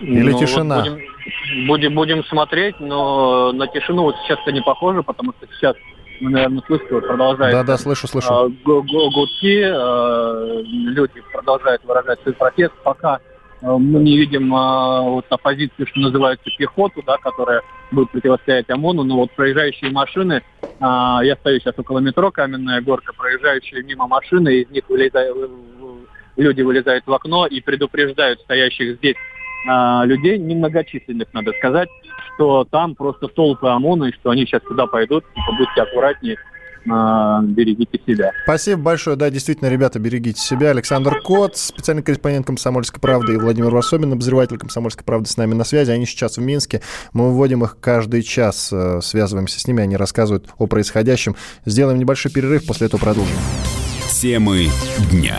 Или 0.00 0.32
ну, 0.32 0.38
тишина? 0.38 0.84
Вот 0.84 0.84
будем, 0.88 1.66
будем, 1.66 1.94
будем 1.94 2.24
смотреть, 2.24 2.78
но 2.80 3.52
на 3.52 3.66
тишину 3.66 4.02
вот 4.04 4.16
сейчас 4.22 4.38
это 4.42 4.52
не 4.52 4.60
похоже, 4.60 5.02
потому 5.02 5.32
что 5.32 5.46
сейчас 5.54 5.76
вы, 6.20 6.30
наверное, 6.30 6.62
слышите, 6.66 6.94
вот 6.94 7.06
продолжает... 7.06 7.52
Да, 7.52 7.62
да, 7.62 7.76
слышу, 7.76 8.06
слышу. 8.06 8.28
А, 8.32 8.48
гудки, 8.48 9.62
а, 9.62 10.62
люди 10.64 11.22
продолжают 11.32 11.84
выражать 11.84 12.20
свой 12.22 12.34
протест, 12.34 12.72
пока 12.82 13.20
а, 13.62 13.78
мы 13.78 14.00
не 14.00 14.16
видим 14.16 14.50
вот 14.50 15.26
оппозицию, 15.28 15.86
что 15.86 16.00
называется, 16.00 16.50
пехоту, 16.56 17.02
да, 17.06 17.16
которая 17.18 17.62
будет 17.90 18.10
противостоять 18.10 18.68
ОМОНу, 18.70 19.04
но 19.04 19.16
вот 19.16 19.30
проезжающие 19.32 19.90
машины, 19.90 20.42
я 20.80 21.36
стою 21.40 21.60
сейчас 21.60 21.74
около 21.78 22.00
метро 22.00 22.30
Каменная 22.30 22.82
Горка, 22.82 23.12
проезжающие 23.16 23.82
мимо 23.82 24.06
машины, 24.06 24.56
из 24.56 24.70
них 24.70 24.84
вылезают, 24.88 25.50
люди 26.36 26.62
вылезают 26.62 27.06
в 27.06 27.12
окно 27.12 27.46
и 27.46 27.60
предупреждают 27.60 28.40
стоящих 28.40 28.96
здесь 28.96 29.16
людей, 30.04 30.38
немногочисленных, 30.38 31.28
надо 31.32 31.52
сказать, 31.58 31.88
что 32.34 32.64
там 32.64 32.94
просто 32.94 33.28
толпы 33.28 33.68
ОМОНа, 33.68 34.06
и 34.06 34.12
что 34.12 34.30
они 34.30 34.46
сейчас 34.46 34.62
туда 34.62 34.86
пойдут, 34.86 35.24
типа, 35.34 35.52
будьте 35.58 35.82
аккуратнее, 35.82 36.36
а, 36.88 37.42
берегите 37.42 37.98
себя. 38.06 38.32
Спасибо 38.44 38.80
большое. 38.80 39.16
Да, 39.16 39.30
действительно, 39.30 39.68
ребята, 39.68 39.98
берегите 39.98 40.40
себя. 40.40 40.70
Александр 40.70 41.20
Кот, 41.20 41.56
специальный 41.56 42.02
корреспондент 42.02 42.46
«Комсомольской 42.46 43.00
правды», 43.00 43.34
и 43.34 43.36
Владимир 43.36 43.70
Варсобин, 43.70 44.12
обозреватель 44.12 44.58
«Комсомольской 44.58 45.04
правды» 45.04 45.28
с 45.28 45.36
нами 45.36 45.54
на 45.54 45.64
связи. 45.64 45.90
Они 45.90 46.06
сейчас 46.06 46.36
в 46.36 46.40
Минске. 46.40 46.82
Мы 47.12 47.30
выводим 47.30 47.64
их 47.64 47.78
каждый 47.80 48.22
час, 48.22 48.70
э, 48.72 49.00
связываемся 49.02 49.58
с 49.58 49.66
ними, 49.66 49.82
они 49.82 49.96
рассказывают 49.96 50.48
о 50.58 50.66
происходящем. 50.66 51.34
Сделаем 51.64 51.98
небольшой 51.98 52.30
перерыв, 52.30 52.66
после 52.66 52.86
этого 52.86 53.00
продолжим. 53.00 53.36
Темы 54.08 54.68
дня. 55.10 55.38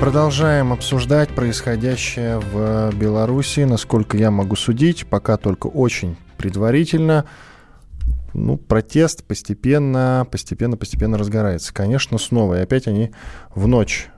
Продолжаем 0.00 0.72
обсуждать 0.72 1.28
происходящее 1.28 2.38
в 2.38 2.90
Беларуси. 2.94 3.60
Насколько 3.60 4.16
я 4.16 4.30
могу 4.30 4.56
судить, 4.56 5.06
пока 5.06 5.36
только 5.36 5.66
очень 5.66 6.16
предварительно. 6.38 7.26
Ну, 8.32 8.56
протест 8.56 9.24
постепенно, 9.24 10.26
постепенно, 10.30 10.78
постепенно 10.78 11.18
разгорается. 11.18 11.74
Конечно, 11.74 12.16
снова. 12.16 12.58
И 12.58 12.62
опять 12.62 12.88
они 12.88 13.10
в 13.54 13.66
ночь 13.66 14.08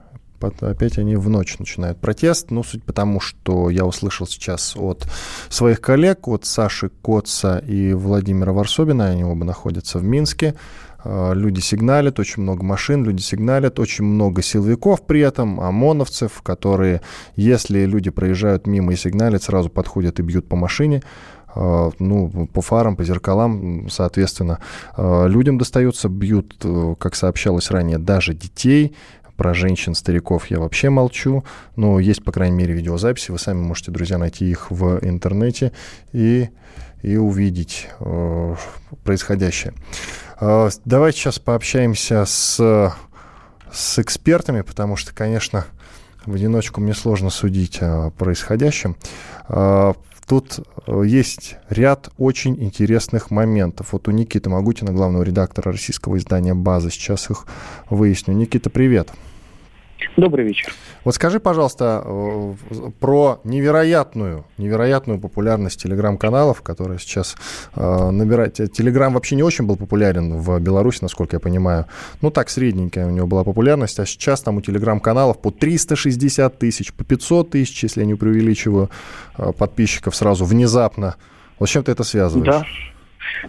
опять 0.61 0.97
они 0.97 1.15
в 1.15 1.29
ночь 1.29 1.57
начинают 1.59 1.99
протест. 1.99 2.51
Ну, 2.51 2.63
суть 2.63 2.83
потому, 2.83 3.19
что 3.19 3.69
я 3.69 3.85
услышал 3.85 4.27
сейчас 4.27 4.75
от 4.75 5.07
своих 5.49 5.81
коллег, 5.81 6.27
от 6.27 6.45
Саши 6.45 6.89
Коца 7.01 7.59
и 7.59 7.93
Владимира 7.93 8.51
Варсобина, 8.51 9.07
они 9.07 9.23
оба 9.23 9.45
находятся 9.45 9.99
в 9.99 10.03
Минске, 10.03 10.55
люди 11.05 11.59
сигналят, 11.59 12.19
очень 12.19 12.43
много 12.43 12.63
машин, 12.63 13.03
люди 13.03 13.21
сигналят, 13.21 13.79
очень 13.79 14.05
много 14.05 14.41
силовиков 14.41 15.05
при 15.05 15.21
этом, 15.21 15.59
ОМОНовцев, 15.59 16.41
которые, 16.41 17.01
если 17.35 17.85
люди 17.85 18.09
проезжают 18.09 18.67
мимо 18.67 18.93
и 18.93 18.95
сигналят, 18.95 19.43
сразу 19.43 19.69
подходят 19.69 20.19
и 20.19 20.23
бьют 20.23 20.47
по 20.47 20.55
машине, 20.55 21.03
а, 21.55 21.91
ну, 21.99 22.47
по 22.51 22.61
фарам, 22.61 22.95
по 22.95 23.03
зеркалам, 23.03 23.87
соответственно. 23.89 24.59
А, 24.95 25.25
людям 25.27 25.57
достается, 25.57 26.09
бьют, 26.09 26.55
э, 26.63 26.95
как 26.99 27.15
сообщалось 27.15 27.69
ранее, 27.69 27.97
даже 27.97 28.33
детей, 28.33 28.95
про 29.35 29.53
женщин, 29.53 29.95
стариков 29.95 30.47
я 30.47 30.59
вообще 30.59 30.89
молчу, 30.89 31.43
но 31.75 31.99
есть, 31.99 32.23
по 32.23 32.31
крайней 32.31 32.55
мере, 32.55 32.73
видеозаписи, 32.73 33.31
вы 33.31 33.39
сами 33.39 33.57
можете, 33.57 33.91
друзья, 33.91 34.17
найти 34.17 34.49
их 34.49 34.69
в 34.69 34.99
интернете 35.03 35.71
и, 36.11 36.49
и 37.01 37.17
увидеть 37.17 37.87
э, 37.99 38.55
происходящее. 39.03 39.73
Э, 40.39 40.69
давайте 40.85 41.19
сейчас 41.19 41.39
пообщаемся 41.39 42.25
с, 42.25 42.93
с 43.71 43.99
экспертами, 43.99 44.61
потому 44.61 44.95
что, 44.95 45.13
конечно, 45.13 45.65
в 46.25 46.33
одиночку 46.35 46.81
мне 46.81 46.93
сложно 46.93 47.29
судить 47.29 47.79
о 47.81 48.11
происходящем. 48.11 48.95
Э, 49.49 49.93
тут 50.27 50.59
есть 50.87 51.55
ряд 51.69 52.09
очень 52.17 52.61
интересных 52.63 53.31
моментов. 53.31 53.89
Вот 53.91 54.07
у 54.07 54.11
Никиты 54.11 54.49
Магутина, 54.49 54.91
главного 54.91 55.23
редактора 55.23 55.71
российского 55.71 56.17
издания 56.17 56.53
«База», 56.53 56.89
сейчас 56.89 57.29
их 57.29 57.45
выясню. 57.89 58.33
Никита, 58.33 58.69
привет. 58.69 59.07
Привет. 59.07 59.32
Добрый 60.17 60.45
вечер. 60.45 60.73
Вот 61.03 61.15
скажи, 61.15 61.39
пожалуйста, 61.39 62.01
э, 62.05 62.53
про 62.99 63.39
невероятную, 63.43 64.45
невероятную 64.57 65.19
популярность 65.19 65.81
телеграм-каналов, 65.81 66.61
которые 66.61 66.99
сейчас 66.99 67.35
э, 67.75 68.09
набирают. 68.11 68.55
Телеграм 68.55 69.13
вообще 69.13 69.35
не 69.35 69.43
очень 69.43 69.65
был 69.65 69.75
популярен 69.75 70.37
в 70.37 70.59
Беларуси, 70.59 70.99
насколько 71.01 71.35
я 71.35 71.39
понимаю. 71.39 71.85
Ну, 72.21 72.31
так, 72.31 72.49
средненькая 72.49 73.07
у 73.07 73.11
него 73.11 73.27
была 73.27 73.43
популярность, 73.43 73.99
а 73.99 74.05
сейчас 74.05 74.41
там 74.41 74.57
у 74.57 74.61
телеграм-каналов 74.61 75.41
по 75.41 75.51
360 75.51 76.57
тысяч, 76.57 76.93
по 76.93 77.03
500 77.03 77.51
тысяч, 77.51 77.83
если 77.83 78.01
я 78.01 78.05
не 78.05 78.15
преувеличиваю, 78.15 78.89
э, 79.37 79.51
подписчиков 79.57 80.15
сразу 80.15 80.45
внезапно. 80.45 81.15
Вот 81.59 81.69
с 81.69 81.71
чем 81.71 81.83
ты 81.83 81.91
это 81.91 82.03
связываешь? 82.03 82.47
Да. 82.47 82.63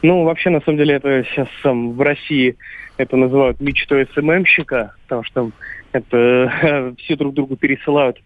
Ну, 0.02 0.24
вообще, 0.24 0.50
на 0.50 0.60
самом 0.60 0.78
деле, 0.78 0.96
это 0.96 1.24
сейчас 1.24 1.48
сам 1.62 1.92
в 1.92 2.00
России 2.00 2.56
это 2.96 3.16
называют 3.16 3.60
мечтой 3.60 4.08
СММщика, 4.14 4.94
потому 5.04 5.24
что 5.24 5.50
это 5.94 6.94
все 6.98 7.16
друг 7.16 7.34
другу 7.34 7.56
пересылают 7.56 8.20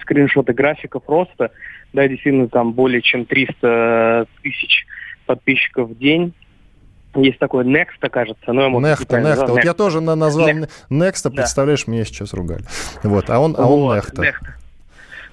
скриншоты 0.00 0.52
графиков 0.52 1.02
роста. 1.06 1.50
Да, 1.92 2.06
действительно, 2.06 2.48
там 2.48 2.72
более 2.72 3.02
чем 3.02 3.24
300 3.24 4.26
тысяч 4.42 4.86
подписчиков 5.26 5.90
в 5.90 5.98
день. 5.98 6.34
Есть 7.14 7.38
такой 7.38 7.64
Next, 7.64 8.08
кажется. 8.10 8.52
Но 8.52 8.62
я 8.62 8.68
Next, 8.68 9.06
Next. 9.08 9.46
Вот 9.46 9.64
я 9.64 9.74
тоже 9.74 10.00
назвал 10.00 10.48
Next, 10.48 10.70
Next 10.90 11.30
представляешь, 11.30 11.84
да. 11.84 11.92
меня 11.92 12.04
сейчас 12.04 12.34
ругали. 12.34 12.62
Вот, 13.02 13.30
а 13.30 13.40
он, 13.40 13.54
а 13.56 13.66
он 13.66 13.80
вот, 13.80 14.04
Next. 14.18 14.34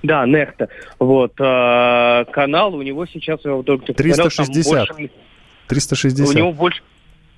Да, 0.04 0.26
Нехта. 0.26 0.68
Вот. 1.00 1.34
А, 1.40 2.26
канал 2.26 2.76
у 2.76 2.82
него 2.82 3.06
сейчас... 3.06 3.40
360. 3.42 4.66
Больше, 4.66 5.12
360. 5.68 6.28
У 6.28 6.38
него 6.38 6.52
больше, 6.52 6.84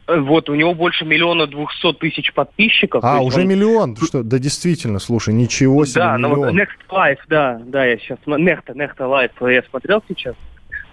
вот, 0.08 0.50
у 0.50 0.56
него 0.56 0.74
больше 0.74 1.04
миллиона 1.06 1.48
двухсот 1.48 2.00
тысяч 2.00 2.34
подписчиков. 2.34 3.04
А, 3.04 3.22
уже 3.22 3.42
он... 3.42 3.48
миллион? 3.48 3.96
Что? 3.96 4.24
Да, 4.24 4.38
действительно, 4.38 5.00
слушай, 5.00 5.34
ничего 5.34 5.86
себе, 5.86 6.02
Да, 6.02 6.18
миллион. 6.18 6.32
ну 6.32 6.46
вот 6.46 6.54
Next 6.54 6.90
Life, 6.90 7.20
да, 7.28 7.62
да, 7.66 7.86
я 7.86 7.98
сейчас... 7.98 8.20
Nexta, 8.26 8.76
Nexta 8.76 9.00
Life 9.00 9.52
я 9.52 9.64
смотрел 9.64 10.04
сейчас. 10.08 10.36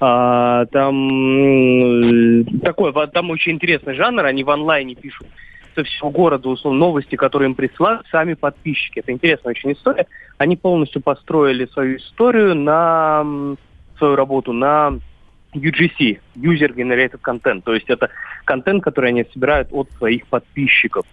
А, 0.01 0.67
там 0.67 2.45
такой, 2.61 2.93
там 3.09 3.31
очень 3.31 3.53
интересный 3.53 3.95
жанр, 3.95 4.25
они 4.25 4.45
в 4.45 4.51
онлайне 4.51 4.95
пишут 4.95 5.27
со 5.75 5.85
всего 5.85 6.11
города, 6.11 6.49
условно, 6.49 6.81
новости, 6.81 7.17
которые 7.17 7.49
им 7.51 7.55
присылают 7.55 8.07
сами 8.11 8.35
подписчики. 8.35 8.99
Это 8.99 9.13
интересная 9.13 9.51
очень 9.53 9.73
история. 9.73 10.07
Они 10.39 10.57
полностью 10.57 11.03
построили 11.03 11.67
свою 11.67 11.99
историю 11.99 12.55
на 12.55 13.25
свою 13.99 14.17
работу 14.17 14.53
на 14.53 14.99
UGC, 15.55 16.21
User 16.37 16.75
Generated 16.75 17.21
Content, 17.21 17.63
то 17.63 17.75
есть 17.75 17.89
это 17.89 18.11
контент, 18.45 18.83
который 18.83 19.11
они 19.11 19.25
собирают 19.33 19.69
от 19.71 19.91
своих 19.93 20.27
подписчиков. 20.27 21.05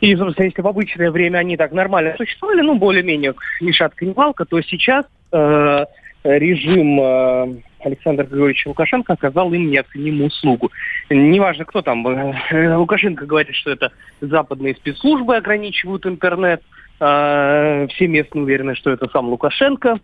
И, 0.00 0.14
собственно, 0.14 0.46
если 0.46 0.62
в 0.62 0.66
обычное 0.66 1.10
время 1.10 1.38
они 1.38 1.56
так 1.56 1.72
нормально 1.72 2.14
существовали, 2.16 2.62
ну, 2.62 2.76
более-менее 2.76 3.34
ни 3.60 3.72
шатка, 3.72 4.06
ни 4.06 4.12
валка, 4.12 4.44
то 4.44 4.60
сейчас 4.62 5.04
э, 5.32 5.84
режим 6.22 7.00
э, 7.00 7.62
Александра 7.80 8.24
Григорьевича 8.24 8.68
Лукашенко 8.68 9.12
оказал 9.12 9.52
им 9.52 9.70
неоценимую 9.70 10.28
услугу. 10.28 10.70
Неважно, 11.10 11.64
кто 11.64 11.82
там. 11.82 12.06
Э, 12.06 12.76
Лукашенко 12.76 13.26
говорит, 13.26 13.54
что 13.54 13.70
это 13.70 13.92
западные 14.20 14.74
спецслужбы 14.74 15.36
ограничивают 15.36 16.06
интернет. 16.06 16.62
Э, 17.00 17.86
все 17.88 18.06
местные 18.06 18.44
уверены, 18.44 18.74
что 18.74 18.90
это 18.90 19.08
сам 19.08 19.28
Лукашенко. 19.28 19.98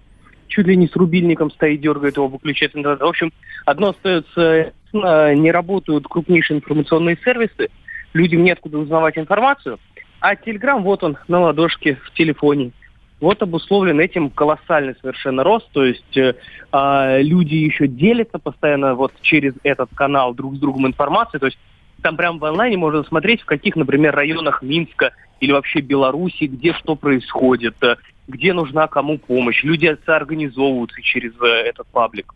Чуть 0.48 0.66
ли 0.66 0.76
не 0.76 0.88
с 0.88 0.96
рубильником 0.96 1.50
стоит, 1.50 1.80
дергает 1.80 2.16
его, 2.16 2.28
выключает 2.28 2.76
интернет. 2.76 3.00
В 3.00 3.06
общем, 3.06 3.32
одно 3.64 3.90
остается, 3.90 4.72
не 4.92 5.50
работают 5.50 6.06
крупнейшие 6.06 6.58
информационные 6.58 7.18
сервисы, 7.24 7.68
людям 8.12 8.44
неоткуда 8.44 8.78
узнавать 8.78 9.18
информацию, 9.18 9.78
а 10.20 10.36
Телеграм, 10.36 10.82
вот 10.82 11.04
он, 11.04 11.18
на 11.28 11.40
ладошке 11.40 11.96
в 11.96 12.12
телефоне. 12.12 12.72
Вот 13.20 13.42
обусловлен 13.42 14.00
этим 14.00 14.30
колоссальный 14.30 14.94
совершенно 15.00 15.44
рост, 15.44 15.68
то 15.72 15.84
есть 15.84 16.16
э, 16.16 16.34
э, 16.72 17.22
люди 17.22 17.54
еще 17.54 17.86
делятся 17.86 18.38
постоянно 18.38 18.94
вот 18.94 19.12
через 19.22 19.54
этот 19.62 19.90
канал 19.94 20.34
друг 20.34 20.56
с 20.56 20.58
другом 20.58 20.86
информацией, 20.86 21.40
то 21.40 21.46
есть 21.46 21.58
там 22.02 22.16
прямо 22.16 22.38
в 22.38 22.44
онлайне 22.44 22.76
можно 22.76 23.02
смотреть, 23.04 23.42
в 23.42 23.46
каких, 23.46 23.76
например, 23.76 24.14
районах 24.14 24.62
Минска 24.62 25.12
или 25.40 25.52
вообще 25.52 25.80
Беларуси, 25.80 26.44
где 26.44 26.72
что 26.74 26.96
происходит, 26.96 27.76
э, 27.82 27.96
где 28.28 28.52
нужна 28.52 28.86
кому 28.86 29.18
помощь. 29.18 29.62
Люди 29.62 29.96
соорганизовываются 30.06 31.00
через 31.02 31.32
э, 31.40 31.46
этот 31.46 31.86
паблик. 31.88 32.34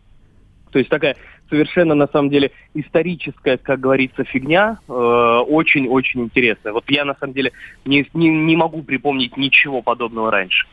То 0.71 0.79
есть 0.79 0.89
такая 0.89 1.15
совершенно, 1.49 1.95
на 1.95 2.07
самом 2.07 2.29
деле, 2.29 2.51
историческая, 2.73 3.57
как 3.57 3.79
говорится, 3.79 4.23
фигня, 4.23 4.79
э, 4.87 4.91
очень-очень 4.91 6.21
интересная. 6.21 6.73
Вот 6.73 6.85
я, 6.89 7.05
на 7.05 7.15
самом 7.19 7.33
деле, 7.33 7.51
не, 7.85 8.07
не, 8.13 8.29
не 8.29 8.55
могу 8.55 8.83
припомнить 8.83 9.35
ничего 9.35 9.81
подобного 9.81 10.31
раньше. 10.31 10.67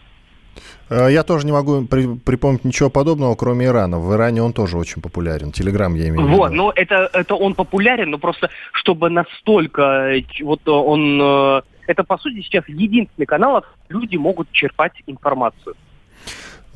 Э, 0.91 1.09
я 1.11 1.23
тоже 1.23 1.47
не 1.47 1.53
могу 1.53 1.87
при, 1.87 2.17
припомнить 2.19 2.65
ничего 2.65 2.91
подобного, 2.91 3.35
кроме 3.37 3.67
Ирана. 3.67 3.99
В 3.99 4.15
Иране 4.15 4.43
он 4.43 4.53
тоже 4.53 4.77
очень 4.77 5.01
популярен. 5.01 5.51
Телеграм 5.51 5.95
я 5.95 6.09
имею 6.09 6.27
в 6.27 6.29
виду. 6.29 6.37
Вот, 6.37 6.53
ну 6.53 6.71
это, 6.71 7.09
это 7.13 7.35
он 7.35 7.55
популярен, 7.55 8.11
но 8.11 8.19
просто 8.19 8.51
чтобы 8.73 9.09
настолько 9.11 10.15
вот 10.43 10.69
он... 10.69 11.63
Это, 11.87 12.05
по 12.05 12.19
сути, 12.19 12.43
сейчас 12.43 12.69
единственный 12.69 13.27
канал, 13.27 13.57
откуда 13.57 13.77
люди 13.89 14.17
могут 14.17 14.51
черпать 14.51 14.93
информацию. 15.07 15.75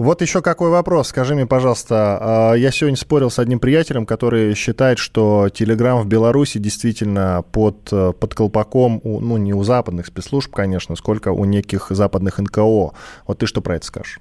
Вот 0.01 0.23
еще 0.23 0.41
какой 0.41 0.71
вопрос. 0.71 1.09
Скажи 1.09 1.35
мне, 1.35 1.45
пожалуйста, 1.45 2.19
а, 2.21 2.55
я 2.55 2.71
сегодня 2.71 2.97
спорил 2.97 3.31
с 3.31 3.39
одним 3.39 3.61
приятелем, 3.61 4.07
который 4.07 4.55
считает, 4.55 4.99
что 4.99 5.51
Телеграм 5.51 6.01
в 6.01 6.07
Беларуси 6.07 6.57
действительно 6.57 7.45
под, 7.53 7.93
э, 7.93 8.15
под 8.19 8.35
колпаком, 8.35 9.03
у, 9.05 9.21
ну, 9.21 9.37
не 9.37 9.53
у 9.53 9.63
западных 9.63 10.07
спецслужб, 10.07 10.55
конечно, 10.55 10.97
сколько 10.97 11.33
у 11.33 11.45
неких 11.45 11.89
западных 11.91 12.39
НКО. 12.39 12.93
Вот 13.27 13.39
ты 13.39 13.45
что 13.45 13.61
про 13.61 13.77
это 13.77 13.85
скажешь? 13.85 14.21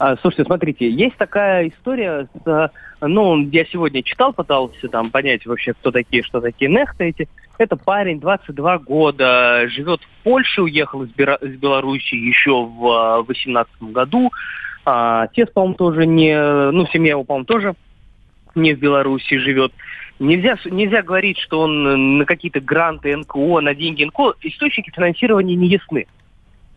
А, 0.00 0.16
слушайте, 0.16 0.44
смотрите, 0.44 0.90
есть 0.90 1.16
такая 1.18 1.68
история, 1.68 2.26
с, 2.42 2.70
ну, 3.02 3.38
я 3.50 3.66
сегодня 3.66 4.02
читал, 4.02 4.32
пытался 4.32 4.88
там 4.88 5.10
понять 5.10 5.44
вообще, 5.44 5.74
кто 5.74 5.90
такие, 5.90 6.22
что 6.22 6.40
такие 6.40 6.70
нехты 6.70 7.10
эти. 7.10 7.28
Это 7.58 7.76
парень, 7.76 8.18
22 8.18 8.78
года, 8.78 9.68
живет 9.68 10.00
в 10.00 10.24
Польше, 10.24 10.62
уехал 10.62 11.02
из, 11.02 11.10
Бера, 11.10 11.34
из 11.34 11.54
Беларуси 11.58 12.14
еще 12.14 12.64
в 12.64 13.24
2018 13.26 13.92
году. 13.92 14.30
А, 14.86 15.24
отец, 15.24 15.50
по-моему, 15.50 15.74
тоже 15.74 16.06
не... 16.06 16.34
Ну, 16.70 16.86
семья 16.86 17.10
его, 17.10 17.24
по-моему, 17.24 17.44
тоже 17.44 17.74
не 18.54 18.72
в 18.72 18.78
Беларуси 18.78 19.36
живет. 19.36 19.70
Нельзя, 20.18 20.56
нельзя 20.64 21.02
говорить, 21.02 21.36
что 21.36 21.60
он 21.60 22.16
на 22.16 22.24
какие-то 22.24 22.62
гранты 22.62 23.14
НКО, 23.14 23.60
на 23.60 23.74
деньги 23.74 24.04
НКО. 24.04 24.36
Источники 24.40 24.90
финансирования 24.90 25.56
не 25.56 25.68
ясны. 25.68 26.06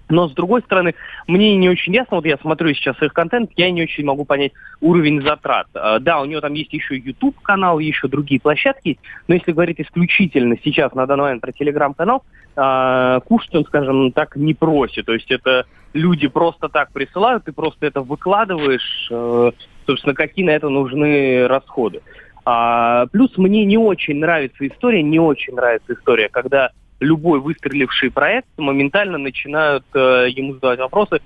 Но, 0.10 0.28
с 0.28 0.34
другой 0.34 0.62
стороны, 0.62 0.96
мне 1.28 1.56
не 1.56 1.70
очень 1.70 1.94
ясно, 1.94 2.18
вот 2.18 2.26
я 2.26 2.38
смотрю 2.38 2.74
сейчас 2.74 3.02
их 3.02 3.14
контент, 3.14 3.52
я 3.56 3.72
не 3.72 3.84
очень 3.84 4.04
могу 4.04 4.26
понять 4.26 4.52
уровень 4.82 5.22
затрат. 5.22 5.68
А, 5.74 6.00
да, 6.00 6.22
у 6.22 6.26
него 6.26 6.42
там 6.42 6.54
есть 6.54 6.74
еще 6.74 6.98
YouTube-канал, 6.98 7.80
еще 7.80 8.08
другие 8.08 8.42
площадки, 8.42 9.00
но 9.28 9.36
если 9.36 9.54
говорить 9.54 9.80
исключительно 9.80 10.58
сейчас, 10.64 10.94
на 10.94 11.06
данный 11.06 11.24
момент, 11.24 11.42
про 11.42 11.52
Telegram-канал, 11.52 12.24
а, 12.56 13.22
кушать 13.22 13.56
он, 13.56 13.66
скажем 13.66 14.12
так, 14.12 14.36
не 14.36 14.54
просит. 14.54 15.06
То 15.06 15.14
есть 15.14 15.32
это 15.32 15.66
люди 15.94 16.28
просто 16.28 16.70
так 16.70 16.92
присылают, 16.92 17.46
ты 17.46 17.54
просто 17.54 17.86
это 17.86 18.02
выкладываешь, 18.02 19.08
э, 19.10 19.52
собственно, 19.86 20.14
какие 20.14 20.46
на 20.46 20.52
это 20.52 20.70
нужны 20.70 21.48
расходы. 21.48 22.02
А, 22.46 23.06
плюс 23.08 23.38
мне 23.38 23.64
не 23.64 23.78
очень 23.78 24.20
нравится 24.20 24.68
история, 24.68 25.02
не 25.02 25.20
очень 25.20 25.54
нравится 25.56 25.94
история, 25.94 26.30
когда 26.30 26.72
любой 27.04 27.40
выстреливший 27.40 28.12
проект 28.12 28.48
моментально 28.58 29.18
начинают 29.18 29.86
э, 29.94 30.28
ему 30.30 30.54
задавать 30.54 30.80
вопросы, 30.80 31.22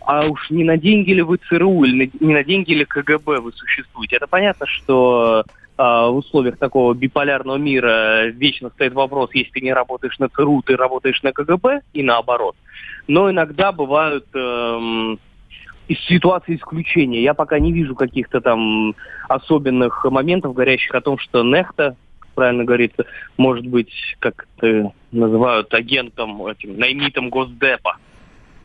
а 0.00 0.26
уж 0.26 0.50
не 0.50 0.64
на 0.64 0.76
деньги 0.76 1.12
ли 1.12 1.22
вы 1.22 1.38
ЦРУ 1.48 1.84
или 1.84 2.10
не 2.20 2.34
на 2.34 2.44
деньги 2.44 2.72
ли 2.72 2.84
КГБ 2.84 3.40
вы 3.40 3.52
существуете. 3.52 4.16
Это 4.16 4.26
понятно, 4.26 4.66
что 4.66 5.44
э, 5.46 5.82
в 5.82 6.16
условиях 6.16 6.58
такого 6.58 6.94
биполярного 6.94 7.56
мира 7.56 8.26
вечно 8.26 8.70
стоит 8.70 8.94
вопрос, 8.94 9.30
если 9.34 9.52
ты 9.52 9.60
не 9.60 9.72
работаешь 9.72 10.18
на 10.18 10.28
ЦРУ, 10.28 10.62
ты 10.62 10.76
работаешь 10.76 11.22
на 11.22 11.32
КГБ 11.32 11.82
и 11.92 12.02
наоборот. 12.02 12.56
Но 13.06 13.30
иногда 13.30 13.72
бывают 13.72 14.26
э, 14.34 15.16
из 15.88 15.98
ситуации 16.06 16.56
исключения. 16.56 17.22
Я 17.22 17.34
пока 17.34 17.58
не 17.58 17.72
вижу 17.72 17.94
каких-то 17.94 18.40
там 18.40 18.94
особенных 19.28 20.04
моментов, 20.04 20.54
говорящих 20.54 20.94
о 20.94 21.00
том, 21.00 21.18
что 21.18 21.42
Нехта 21.42 21.96
правильно 22.38 22.64
говорится, 22.64 23.04
может 23.36 23.66
быть, 23.66 23.90
как 24.20 24.46
называют, 25.10 25.74
агентом, 25.74 26.46
этим, 26.46 26.78
наймитом 26.78 27.30
Госдепа. 27.30 27.96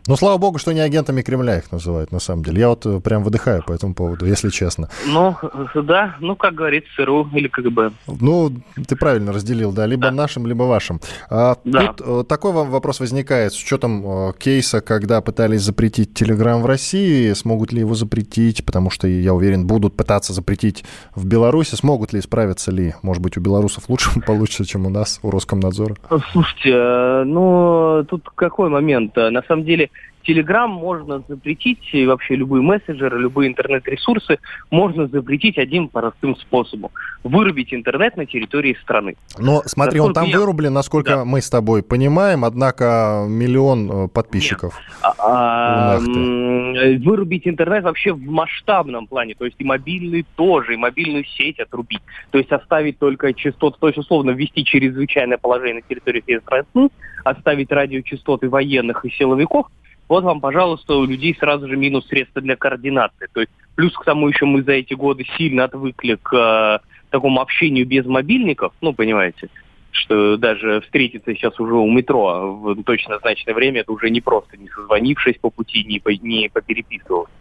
Ну, 0.06 0.18
слава 0.18 0.38
богу, 0.38 0.58
что 0.58 0.74
не 0.74 0.82
агентами 0.82 1.22
Кремля 1.22 1.60
их 1.60 1.72
называют, 1.72 2.12
на 2.12 2.20
самом 2.20 2.44
деле. 2.44 2.60
Я 2.60 2.70
вот 2.70 2.86
э, 2.86 3.00
прям 3.00 3.24
выдыхаю 3.24 3.64
по 3.64 3.72
этому 3.72 3.94
поводу, 3.94 4.26
если 4.26 4.50
честно. 4.50 4.90
Ну, 5.06 5.34
да, 5.76 6.18
ну, 6.20 6.36
как 6.36 6.56
говорится, 6.56 6.90
ЦРУ 6.98 7.30
или 7.34 7.48
КГБ. 7.48 7.92
Ну, 8.20 8.52
ты 8.86 8.98
правильно 8.98 9.32
разделил, 9.32 9.72
да, 9.72 9.86
либо 9.86 10.04
да. 10.04 10.12
нашим, 10.12 10.46
либо 10.46 10.64
вашим. 10.64 11.00
А, 11.30 11.56
да. 11.64 11.94
Тут 11.94 12.02
э, 12.06 12.24
такой 12.28 12.52
вам 12.52 12.70
вопрос 12.70 13.00
возникает, 13.00 13.54
с 13.54 13.64
учетом 13.64 14.04
э, 14.06 14.34
кейса, 14.38 14.82
когда 14.82 15.22
пытались 15.22 15.62
запретить 15.62 16.14
Телеграм 16.14 16.62
в 16.62 16.66
России, 16.66 17.32
смогут 17.32 17.72
ли 17.72 17.80
его 17.80 17.96
запретить, 17.96 18.66
потому 18.66 18.90
что, 18.90 19.08
я 19.08 19.34
уверен, 19.34 19.68
будут 19.68 19.96
пытаться 19.96 20.34
запретить 20.34 20.84
в 21.16 21.26
Беларуси, 21.26 21.76
смогут 21.76 22.12
ли, 22.12 22.20
справиться 22.20 22.72
ли? 22.72 22.94
Может 23.04 23.24
быть, 23.24 23.38
у 23.38 23.40
белорусов 23.40 23.88
лучше 23.88 24.10
получится, 24.28 24.66
чем 24.66 24.86
у 24.86 24.90
нас, 24.90 25.22
у 25.24 25.32
Роскомнадзора? 25.32 25.96
Слушайте, 26.34 27.24
ну, 27.26 28.06
тут 28.10 28.28
какой 28.36 28.68
момент? 28.68 29.16
На 29.16 29.42
самом 29.44 29.64
деле, 29.64 29.90
Телеграм 30.24 30.70
можно 30.70 31.24
запретить, 31.28 31.80
и 31.94 32.06
вообще 32.06 32.36
любые 32.36 32.62
мессенджеры, 32.62 33.20
любые 33.20 33.50
интернет-ресурсы 33.50 34.40
можно 34.72 35.08
запретить 35.08 35.58
одним 35.58 35.90
простым 35.90 36.36
способом. 36.38 36.92
Вырубить 37.24 37.74
интернет 37.74 38.16
на 38.18 38.26
территории 38.26 38.78
страны. 38.82 39.16
Но 39.38 39.62
смотри, 39.66 40.00
насколько 40.00 40.08
он 40.08 40.14
там 40.14 40.26
я... 40.26 40.40
вырублен, 40.40 40.74
насколько 40.74 41.10
да. 41.12 41.26
мы 41.26 41.42
с 41.42 41.50
тобой 41.50 41.84
понимаем, 41.84 42.46
однако 42.46 43.26
миллион 43.28 44.06
э, 44.06 44.08
подписчиков. 44.08 44.80
А, 45.20 46.00
вырубить 46.00 47.48
интернет 47.48 47.84
вообще 47.84 48.14
в 48.14 48.22
масштабном 48.22 49.08
плане, 49.08 49.36
то 49.36 49.46
есть 49.46 49.58
и 49.60 49.64
мобильный 49.64 50.26
тоже, 50.36 50.74
и 50.74 50.78
мобильную 50.78 51.26
сеть 51.26 51.60
отрубить. 51.60 52.02
То 52.32 52.38
есть 52.38 52.52
оставить 52.52 52.98
только 53.00 53.34
частоты, 53.34 53.78
то 53.80 53.88
есть 53.88 53.98
условно 53.98 54.32
ввести 54.32 54.64
чрезвычайное 54.64 55.38
положение 55.38 55.76
на 55.76 55.82
территории 55.82 56.22
всей 56.22 56.40
страны, 56.40 56.90
оставить 57.24 57.72
радиочастоты 57.72 58.50
военных 58.50 59.06
и 59.06 59.10
силовиков, 59.10 59.68
вот 60.14 60.26
вам, 60.26 60.42
пожалуйста, 60.42 60.96
у 60.96 61.06
людей 61.06 61.36
сразу 61.40 61.68
же 61.68 61.76
минус 61.76 62.08
средства 62.08 62.40
для 62.40 62.56
координации. 62.56 63.28
То 63.34 63.40
есть 63.40 63.52
плюс 63.76 63.94
к 63.94 64.06
тому 64.06 64.28
еще 64.28 64.46
мы 64.46 64.62
за 64.62 64.74
эти 64.74 64.94
годы 64.94 65.26
сильно 65.38 65.64
отвыкли 65.64 66.20
к 66.22 66.34
э, 66.34 66.86
такому 67.10 67.42
общению 67.42 67.88
без 67.88 68.06
мобильников, 68.06 68.74
ну, 68.82 68.94
понимаете, 68.94 69.50
что 69.90 70.38
даже 70.38 70.82
встретиться 70.82 71.34
сейчас 71.34 71.60
уже 71.60 71.74
у 71.74 71.90
метро 71.90 72.54
в 72.54 72.84
точно 72.84 73.16
назначенное 73.16 73.56
время, 73.56 73.82
это 73.82 73.92
уже 73.92 74.12
не 74.12 74.22
просто 74.22 74.56
не 74.56 74.68
созвонившись 74.70 75.40
по 75.40 75.50
пути, 75.50 75.84
не, 75.84 76.00
по, 76.00 76.10
не 76.10 76.48
попереписываться. 76.48 77.34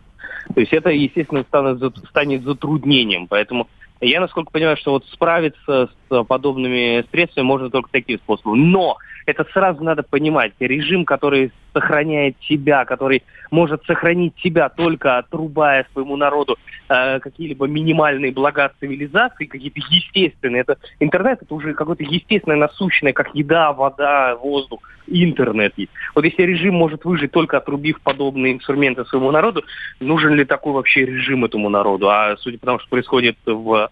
То 0.54 0.60
есть 0.60 0.72
это, 0.72 0.88
естественно, 0.88 1.42
станет, 1.42 1.96
станет 2.08 2.42
затруднением. 2.42 3.26
Поэтому 3.26 3.68
я, 4.00 4.20
насколько 4.20 4.50
понимаю, 4.50 4.78
что 4.78 4.92
вот 4.92 5.04
справиться 5.12 5.90
с 6.08 6.24
подобными 6.24 7.04
средствами 7.10 7.44
можно 7.44 7.68
только 7.68 7.90
таким 7.92 8.18
способом. 8.18 8.70
Но 8.70 8.96
это 9.26 9.46
сразу 9.52 9.84
надо 9.84 10.02
понимать. 10.02 10.52
Режим, 10.58 11.04
который 11.04 11.52
сохраняет 11.72 12.36
себя, 12.42 12.84
который 12.84 13.22
может 13.50 13.84
сохранить 13.84 14.34
себя 14.42 14.68
только 14.68 15.18
отрубая 15.18 15.86
своему 15.92 16.16
народу 16.16 16.56
э, 16.88 17.20
какие-либо 17.20 17.66
минимальные 17.66 18.32
блага 18.32 18.72
цивилизации, 18.80 19.46
какие-то 19.46 19.80
естественные. 19.90 20.62
Это 20.62 20.78
интернет 21.00 21.42
это 21.42 21.54
уже 21.54 21.74
какое-то 21.74 22.04
естественное 22.04 22.58
насущное, 22.58 23.12
как 23.12 23.34
еда, 23.34 23.72
вода, 23.72 24.36
воздух, 24.36 24.80
интернет. 25.06 25.74
Вот 26.14 26.24
если 26.24 26.42
режим 26.42 26.74
может 26.74 27.04
выжить 27.04 27.32
только 27.32 27.58
отрубив 27.58 28.00
подобные 28.00 28.54
инструменты 28.54 29.04
своему 29.04 29.30
народу, 29.30 29.64
нужен 30.00 30.34
ли 30.34 30.44
такой 30.44 30.72
вообще 30.72 31.04
режим 31.04 31.44
этому 31.44 31.68
народу? 31.68 32.10
А 32.10 32.36
судя 32.38 32.58
по 32.58 32.66
тому, 32.66 32.78
что 32.78 32.88
происходит 32.88 33.36
в 33.44 33.90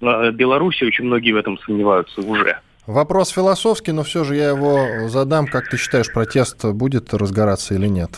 э, 0.00 0.30
Беларуси, 0.32 0.84
очень 0.84 1.04
многие 1.04 1.32
в 1.32 1.36
этом 1.36 1.58
сомневаются 1.58 2.20
уже. 2.20 2.58
Вопрос 2.90 3.30
философский, 3.30 3.92
но 3.92 4.02
все 4.02 4.24
же 4.24 4.34
я 4.34 4.48
его 4.48 5.08
задам. 5.08 5.46
Как 5.46 5.68
ты 5.68 5.76
считаешь, 5.76 6.12
протест 6.12 6.64
будет 6.64 7.14
разгораться 7.14 7.74
или 7.74 7.86
нет? 7.86 8.10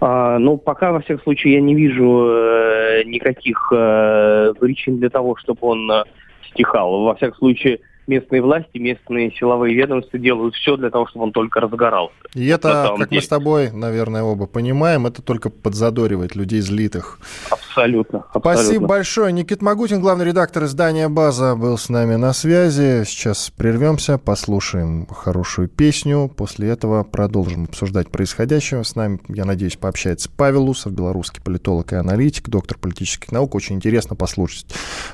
А, 0.00 0.38
ну, 0.38 0.56
пока, 0.56 0.92
во 0.92 1.00
всяком 1.00 1.22
случае, 1.24 1.54
я 1.54 1.60
не 1.60 1.74
вижу 1.74 2.26
э, 2.26 3.02
никаких 3.04 3.70
э, 3.70 4.54
причин 4.58 4.96
для 4.96 5.10
того, 5.10 5.36
чтобы 5.36 5.58
он 5.60 5.90
э, 5.90 6.04
стихал. 6.50 7.02
Во 7.02 7.14
всяком 7.14 7.36
случае, 7.36 7.80
местные 8.06 8.42
власти, 8.42 8.78
местные 8.78 9.32
силовые 9.32 9.74
ведомства 9.74 10.18
делают 10.18 10.54
все 10.54 10.76
для 10.76 10.90
того, 10.90 11.06
чтобы 11.06 11.26
он 11.26 11.32
только 11.32 11.60
разгорался. 11.60 12.14
И 12.34 12.46
это, 12.46 12.94
как 12.98 13.08
деле. 13.08 13.20
мы 13.20 13.22
с 13.22 13.28
тобой, 13.28 13.70
наверное, 13.72 14.22
оба 14.22 14.46
понимаем, 14.46 15.06
это 15.06 15.22
только 15.22 15.50
подзадоривает 15.50 16.34
людей 16.34 16.60
злитых. 16.60 17.18
Абсолютно, 17.50 18.24
абсолютно. 18.32 18.40
Спасибо 18.40 18.86
большое. 18.86 19.32
Никит 19.32 19.62
Магутин, 19.62 20.00
главный 20.00 20.24
редактор 20.24 20.64
издания 20.64 21.08
«База», 21.08 21.56
был 21.56 21.78
с 21.78 21.88
нами 21.88 22.16
на 22.16 22.32
связи. 22.32 23.04
Сейчас 23.04 23.50
прервемся, 23.56 24.18
послушаем 24.18 25.06
хорошую 25.06 25.68
песню. 25.68 26.30
После 26.36 26.68
этого 26.68 27.04
продолжим 27.04 27.64
обсуждать 27.64 28.10
происходящее. 28.10 28.82
С 28.84 28.96
нами, 28.96 29.20
я 29.28 29.44
надеюсь, 29.44 29.76
пообщается 29.76 30.30
Павел 30.36 30.68
Усов, 30.68 30.92
белорусский 30.92 31.42
политолог 31.42 31.92
и 31.92 31.96
аналитик, 31.96 32.48
доктор 32.48 32.78
политических 32.78 33.32
наук. 33.32 33.54
Очень 33.54 33.76
интересно 33.76 34.16
послушать 34.16 34.66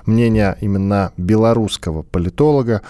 мнение 0.06 0.56
именно 0.60 1.12
белорусского 1.16 2.02
политолога, 2.02 2.82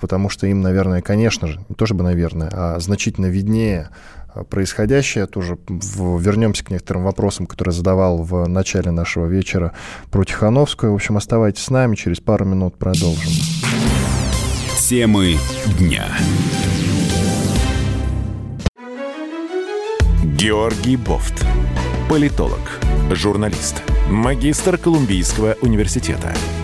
потому 0.00 0.28
что 0.28 0.46
им, 0.46 0.60
наверное, 0.60 1.02
конечно 1.02 1.48
же, 1.48 1.60
не 1.68 1.74
то 1.74 1.86
чтобы, 1.86 2.04
наверное, 2.04 2.48
а 2.52 2.78
значительно 2.80 3.26
виднее 3.26 3.90
э, 4.34 4.44
происходящее. 4.44 5.26
Тоже 5.26 5.58
вернемся 5.68 6.64
к 6.64 6.70
некоторым 6.70 7.04
вопросам, 7.04 7.46
которые 7.46 7.72
задавал 7.72 8.22
в 8.22 8.46
начале 8.46 8.90
нашего 8.90 9.26
вечера 9.26 9.72
про 10.10 10.24
Тихановскую. 10.24 10.92
В 10.92 10.94
общем, 10.94 11.16
оставайтесь 11.16 11.64
с 11.64 11.70
нами, 11.70 11.96
через 11.96 12.20
пару 12.20 12.44
минут 12.44 12.76
продолжим. 12.76 13.32
Темы 14.78 15.36
дня. 15.78 16.06
Георгий 20.22 20.96
Бофт. 20.96 21.44
Политолог, 22.08 22.80
журналист, 23.10 23.82
магистр 24.10 24.76
Колумбийского 24.76 25.56
университета– 25.62 26.34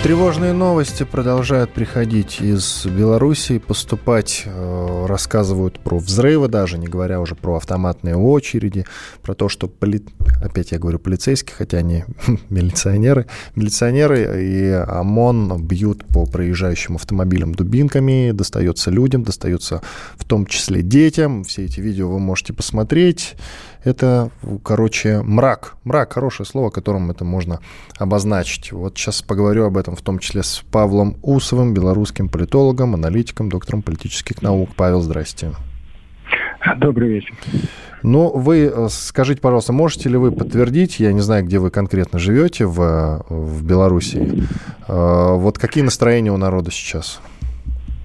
Тревожные 0.00 0.52
новости 0.52 1.02
продолжают 1.02 1.72
приходить 1.72 2.40
из 2.40 2.86
Белоруссии, 2.86 3.58
поступать, 3.58 4.44
э, 4.46 5.06
рассказывают 5.08 5.80
про 5.80 5.98
взрывы 5.98 6.46
даже, 6.46 6.78
не 6.78 6.86
говоря 6.86 7.20
уже 7.20 7.34
про 7.34 7.56
автоматные 7.56 8.16
очереди, 8.16 8.86
про 9.22 9.34
то, 9.34 9.48
что, 9.48 9.66
поли... 9.66 10.04
опять 10.40 10.70
я 10.70 10.78
говорю 10.78 11.00
полицейские, 11.00 11.56
хотя 11.56 11.78
они 11.78 12.04
милиционеры, 12.48 13.26
милиционеры 13.56 14.40
и 14.40 14.70
ОМОН 14.70 15.66
бьют 15.66 16.04
по 16.06 16.26
проезжающим 16.26 16.94
автомобилям 16.94 17.52
дубинками, 17.52 18.30
достается 18.30 18.92
людям, 18.92 19.24
достается 19.24 19.82
в 20.16 20.24
том 20.24 20.46
числе 20.46 20.82
детям. 20.82 21.42
Все 21.42 21.64
эти 21.64 21.80
видео 21.80 22.08
вы 22.08 22.20
можете 22.20 22.52
посмотреть. 22.52 23.34
Это, 23.84 24.30
короче, 24.62 25.22
мрак. 25.22 25.76
Мрак– 25.84 26.12
хорошее 26.14 26.46
слово, 26.46 26.70
которым 26.70 27.10
это 27.10 27.24
можно 27.24 27.60
обозначить. 27.98 28.72
Вот 28.72 28.98
сейчас 28.98 29.22
поговорю 29.22 29.66
об 29.66 29.76
этом 29.76 29.94
в 29.94 30.02
том 30.02 30.18
числе 30.18 30.42
с 30.42 30.62
Павлом 30.70 31.16
Усовым, 31.22 31.74
белорусским 31.74 32.28
политологом, 32.28 32.94
аналитиком, 32.94 33.48
доктором 33.48 33.82
политических 33.82 34.42
наук. 34.42 34.70
Павел, 34.76 35.00
здрасте. 35.00 35.52
Добрый 36.78 37.08
вечер. 37.08 37.34
Ну, 38.02 38.30
вы 38.30 38.70
э, 38.72 38.86
скажите, 38.90 39.40
пожалуйста, 39.40 39.72
можете 39.72 40.08
ли 40.08 40.16
вы 40.16 40.32
подтвердить, 40.32 41.00
я 41.00 41.12
не 41.12 41.20
знаю, 41.20 41.44
где 41.44 41.58
вы 41.58 41.70
конкретно 41.70 42.18
живете 42.18 42.66
в, 42.66 43.24
в 43.28 43.64
Белоруссии, 43.64 44.44
э, 44.86 45.32
вот 45.34 45.58
какие 45.58 45.82
настроения 45.82 46.30
у 46.30 46.36
народа 46.36 46.70
сейчас? 46.70 47.20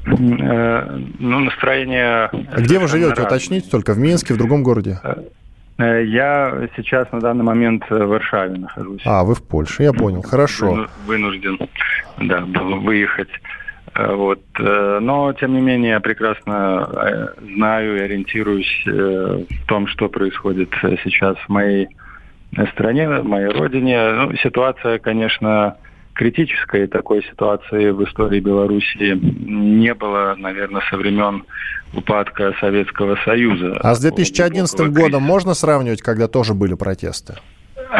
Э, 0.05 0.97
ну, 1.19 1.39
настроение... 1.39 2.25
А 2.27 2.61
где 2.61 2.79
вы 2.79 2.87
живете, 2.87 3.21
уточните, 3.21 3.69
только 3.69 3.93
в 3.93 3.99
Минске, 3.99 4.33
в 4.33 4.37
другом 4.37 4.63
городе? 4.63 4.99
Э, 5.77 6.03
я 6.05 6.67
сейчас 6.75 7.11
на 7.11 7.19
данный 7.19 7.43
момент 7.43 7.83
в 7.89 8.05
Варшаве 8.05 8.57
нахожусь. 8.57 9.01
А, 9.05 9.23
вы 9.23 9.35
в 9.35 9.43
Польше, 9.43 9.83
я 9.83 9.93
понял, 9.93 10.21
хорошо. 10.21 10.87
Вынужден, 11.05 11.57
да, 12.17 12.41
был 12.41 12.79
выехать. 12.79 13.29
Э, 13.95 14.13
вот. 14.13 14.41
Э, 14.59 14.99
но, 15.01 15.33
тем 15.33 15.53
не 15.53 15.61
менее, 15.61 15.91
я 15.91 15.99
прекрасно 15.99 17.33
знаю 17.55 17.97
и 17.97 18.01
ориентируюсь 18.01 18.83
в 18.85 19.67
том, 19.67 19.87
что 19.87 20.09
происходит 20.09 20.69
сейчас 21.03 21.37
в 21.37 21.49
моей 21.49 21.89
стране, 22.73 23.09
в 23.09 23.25
моей 23.25 23.47
родине. 23.47 24.11
Ну, 24.11 24.35
ситуация, 24.37 24.99
конечно, 24.99 25.77
критической 26.13 26.87
такой 26.87 27.23
ситуации 27.23 27.89
в 27.91 28.03
истории 28.03 28.39
Беларуси 28.39 29.17
не 29.19 29.93
было, 29.93 30.35
наверное, 30.37 30.81
со 30.89 30.97
времен 30.97 31.43
упадка 31.93 32.53
Советского 32.59 33.17
Союза. 33.25 33.77
А 33.81 33.93
с 33.93 34.01
2011 34.01 34.91
годом 34.91 35.23
можно 35.23 35.53
сравнивать, 35.53 36.01
когда 36.01 36.27
тоже 36.27 36.53
были 36.53 36.75
протесты? 36.75 37.35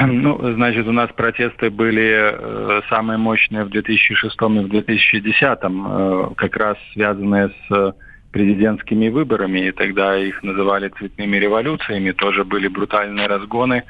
Ну, 0.08 0.40
значит, 0.54 0.88
у 0.88 0.92
нас 0.92 1.10
протесты 1.16 1.70
были 1.70 2.32
э, 2.34 2.82
самые 2.90 3.18
мощные 3.18 3.64
в 3.64 3.70
2006 3.70 4.36
и 4.36 4.60
в 4.60 4.70
2010, 4.70 5.42
э, 5.42 6.30
как 6.36 6.56
раз 6.58 6.78
связанные 6.94 7.52
с 7.68 7.96
президентскими 8.32 9.10
выборами, 9.10 9.68
и 9.68 9.72
тогда 9.72 10.18
их 10.18 10.42
называли 10.42 10.90
цветными 10.98 11.38
революциями, 11.38 12.12
тоже 12.12 12.44
были 12.44 12.68
брутальные 12.68 13.28
разгоны 13.28 13.84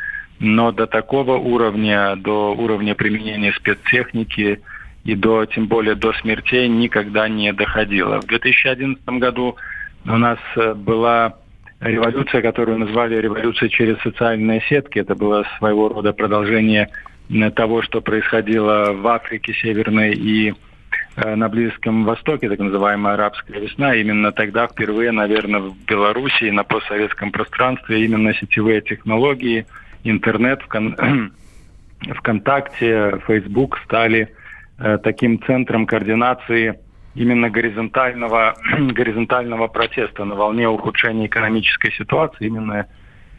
но 0.44 0.74
до 0.74 0.88
такого 0.88 1.38
уровня, 1.38 2.18
до 2.18 2.54
уровня 2.54 2.96
применения 2.96 3.54
спецтехники 3.54 4.60
и 5.06 5.16
до, 5.16 5.46
тем 5.46 5.68
более 5.68 5.96
до 5.96 6.12
смертей 6.14 6.68
никогда 6.68 7.30
не 7.30 7.54
доходило. 7.54 8.20
В 8.20 8.26
2011 8.26 9.06
году 9.20 9.56
у 10.06 10.18
нас 10.18 10.40
э, 10.58 10.74
была 10.74 11.36
революция, 11.80 12.42
которую 12.42 12.78
назвали 12.78 13.16
революцией 13.16 13.72
через 13.72 13.98
социальные 14.02 14.62
сетки. 14.68 15.00
Это 15.00 15.16
было 15.16 15.46
своего 15.58 15.88
рода 15.88 16.12
продолжение 16.12 16.90
э, 17.30 17.52
того, 17.52 17.82
что 17.82 18.02
происходило 18.02 18.92
в 18.92 19.08
Африке 19.08 19.54
Северной 19.54 20.12
и 20.12 20.54
э, 21.16 21.36
на 21.36 21.48
Близком 21.48 22.04
Востоке, 22.04 22.50
так 22.50 22.60
называемая 22.60 23.14
арабская 23.14 23.62
весна. 23.62 23.96
Именно 23.96 24.34
тогда 24.34 24.68
впервые, 24.68 25.14
наверное, 25.14 25.62
в 25.62 25.86
Белоруссии 25.86 26.50
на 26.50 26.66
постсоветском 26.66 27.32
пространстве 27.32 28.04
именно 28.04 28.34
сетевые 28.34 28.82
технологии– 28.82 29.66
интернет, 30.04 30.62
ВКонтакте, 32.02 33.20
Facebook 33.26 33.80
стали 33.86 34.30
э, 34.80 34.98
таким 35.04 35.42
центром 35.44 35.86
координации 35.86 36.80
именно 37.16 37.50
горизонтального, 37.50 38.56
горизонтального 38.92 39.68
протеста 39.68 40.26
на 40.26 40.36
волне 40.36 40.68
ухудшения 40.68 41.28
экономической 41.28 41.92
ситуации, 41.92 42.48
именно 42.48 42.88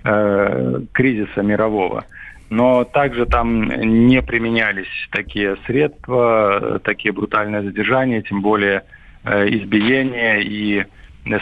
э, 0.05 0.81
кризиса 0.93 1.43
мирового. 1.43 2.05
Но 2.51 2.85
также 2.85 3.27
там 3.27 3.65
не 3.65 4.23
применялись 4.23 5.09
такие 5.11 5.57
средства, 5.67 6.81
такие 6.85 7.13
брутальные 7.13 7.63
задержания, 7.63 8.23
тем 8.23 8.43
более 8.43 8.85
э, 9.25 9.49
избиения 9.49 10.41
и 10.41 10.85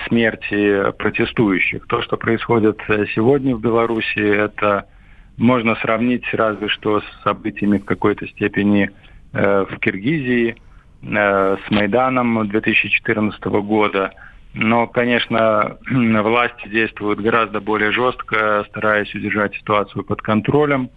смерти 0.07 0.93
протестующих. 0.93 1.87
То, 1.87 2.03
что 2.03 2.17
происходит 2.17 2.81
э, 2.89 3.07
сегодня 3.15 3.57
в 3.57 3.61
Беларуси, 3.61 4.21
это 4.21 4.87
можно 5.37 5.75
сравнить 5.77 6.25
разве 6.33 6.69
что 6.69 7.01
с 7.01 7.23
событиями 7.25 7.79
в 7.79 7.85
какой-то 7.85 8.27
степени 8.29 8.91
э, 9.33 9.65
в 9.71 9.79
Киргизии, 9.79 10.57
э, 11.03 11.57
с 11.67 11.71
Майданом 11.71 12.49
2014 12.49 13.45
года. 13.45 14.13
Но, 14.55 14.87
конечно, 14.87 15.79
власти 15.91 16.69
действуют 16.69 17.21
гораздо 17.21 17.61
более 17.61 17.93
жестко, 17.93 18.65
стараясь 18.69 19.15
удержать 19.15 19.55
ситуацию 19.55 20.05
под 20.05 20.21
контролем, 20.23 20.91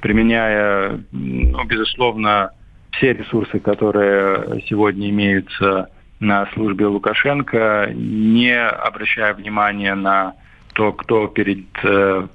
применяя, 0.00 1.00
ну, 1.12 1.64
безусловно, 1.64 2.50
все 2.92 3.14
ресурсы, 3.14 3.58
которые 3.58 4.62
сегодня 4.68 5.10
имеются 5.10 5.88
на 6.20 6.46
службе 6.54 6.86
Лукашенко, 6.86 7.90
не 7.94 8.56
обращая 8.56 9.34
внимания 9.34 9.94
на 9.94 10.34
то, 10.74 10.92
кто 10.92 11.26
перед 11.26 11.66
э, 11.82 12.26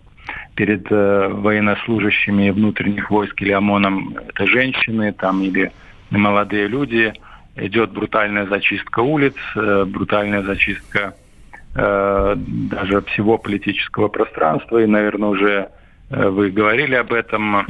перед 0.58 0.92
э, 0.92 1.28
военнослужащими 1.30 2.50
внутренних 2.50 3.12
войск 3.12 3.40
или 3.42 3.52
ОМОНом 3.52 4.18
это 4.28 4.48
женщины 4.48 5.14
там 5.14 5.44
или 5.44 5.72
молодые 6.10 6.68
люди. 6.68 7.14
идет 7.56 7.92
брутальная 7.92 8.48
зачистка 8.48 9.02
улиц, 9.02 9.36
брутальная 9.56 10.42
зачистка 10.42 11.14
даже 11.74 13.02
всего 13.02 13.38
политического 13.38 14.08
пространства. 14.08 14.80
И, 14.80 14.88
наверное, 14.88 15.30
уже 15.30 15.70
вы 16.10 16.50
говорили 16.50 16.96
об 16.96 17.14
этом 17.14 17.68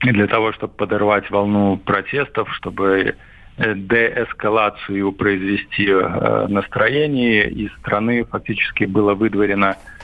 для 0.00 0.26
того, 0.26 0.52
чтобы 0.52 0.72
подорвать 0.74 1.30
волну 1.30 1.76
протестов, 1.76 2.48
чтобы 2.54 3.16
деэскалацию 3.58 5.12
произвести 5.12 5.86
настроение, 6.48 7.50
из 7.50 7.70
страны 7.80 8.24
фактически 8.24 8.84
было 8.84 9.12
выдворено 9.14 9.76
Э, 9.76 9.95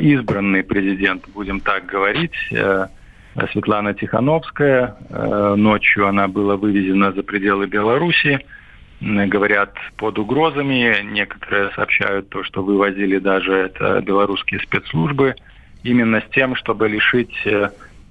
избранный 0.00 0.62
президент, 0.62 1.28
будем 1.28 1.60
так 1.60 1.86
говорить, 1.86 2.34
э, 2.50 2.86
Светлана 3.52 3.94
Тихановская. 3.94 4.96
Э, 5.10 5.54
ночью 5.56 6.06
она 6.06 6.28
была 6.28 6.56
вывезена 6.56 7.12
за 7.12 7.22
пределы 7.22 7.66
Беларуси. 7.66 8.40
Говорят, 9.00 9.74
под 9.96 10.18
угрозами. 10.18 11.02
Некоторые 11.02 11.70
сообщают 11.74 12.28
то, 12.30 12.44
что 12.44 12.62
вывозили 12.62 13.18
даже 13.18 13.52
это 13.52 14.00
белорусские 14.00 14.60
спецслужбы. 14.60 15.34
Именно 15.82 16.20
с 16.20 16.30
тем, 16.32 16.54
чтобы 16.54 16.88
лишить, 16.88 17.34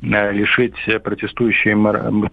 лишить 0.01 0.75
протестующих, 1.03 1.77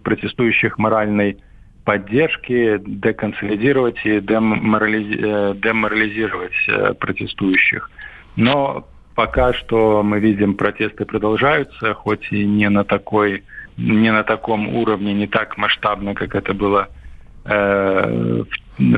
протестующих 0.03 0.79
моральной 0.79 1.39
поддержки, 1.85 2.81
деконсолидировать 2.85 4.05
и 4.05 4.21
деморализировать 4.21 6.99
протестующих. 6.99 7.89
Но 8.37 8.87
пока 9.21 9.53
что 9.53 10.03
мы 10.03 10.19
видим, 10.19 10.55
протесты 10.55 11.05
продолжаются, 11.05 11.93
хоть 11.93 12.33
и 12.33 12.47
не 12.47 12.71
на 12.71 12.85
такой, 12.85 13.45
не 13.77 14.11
на 14.11 14.25
таком 14.25 14.75
уровне, 14.75 15.13
не 15.13 15.27
так 15.27 15.59
масштабно, 15.59 16.15
как 16.15 16.35
это 16.35 16.55
было 16.55 16.89
э, 17.45 18.45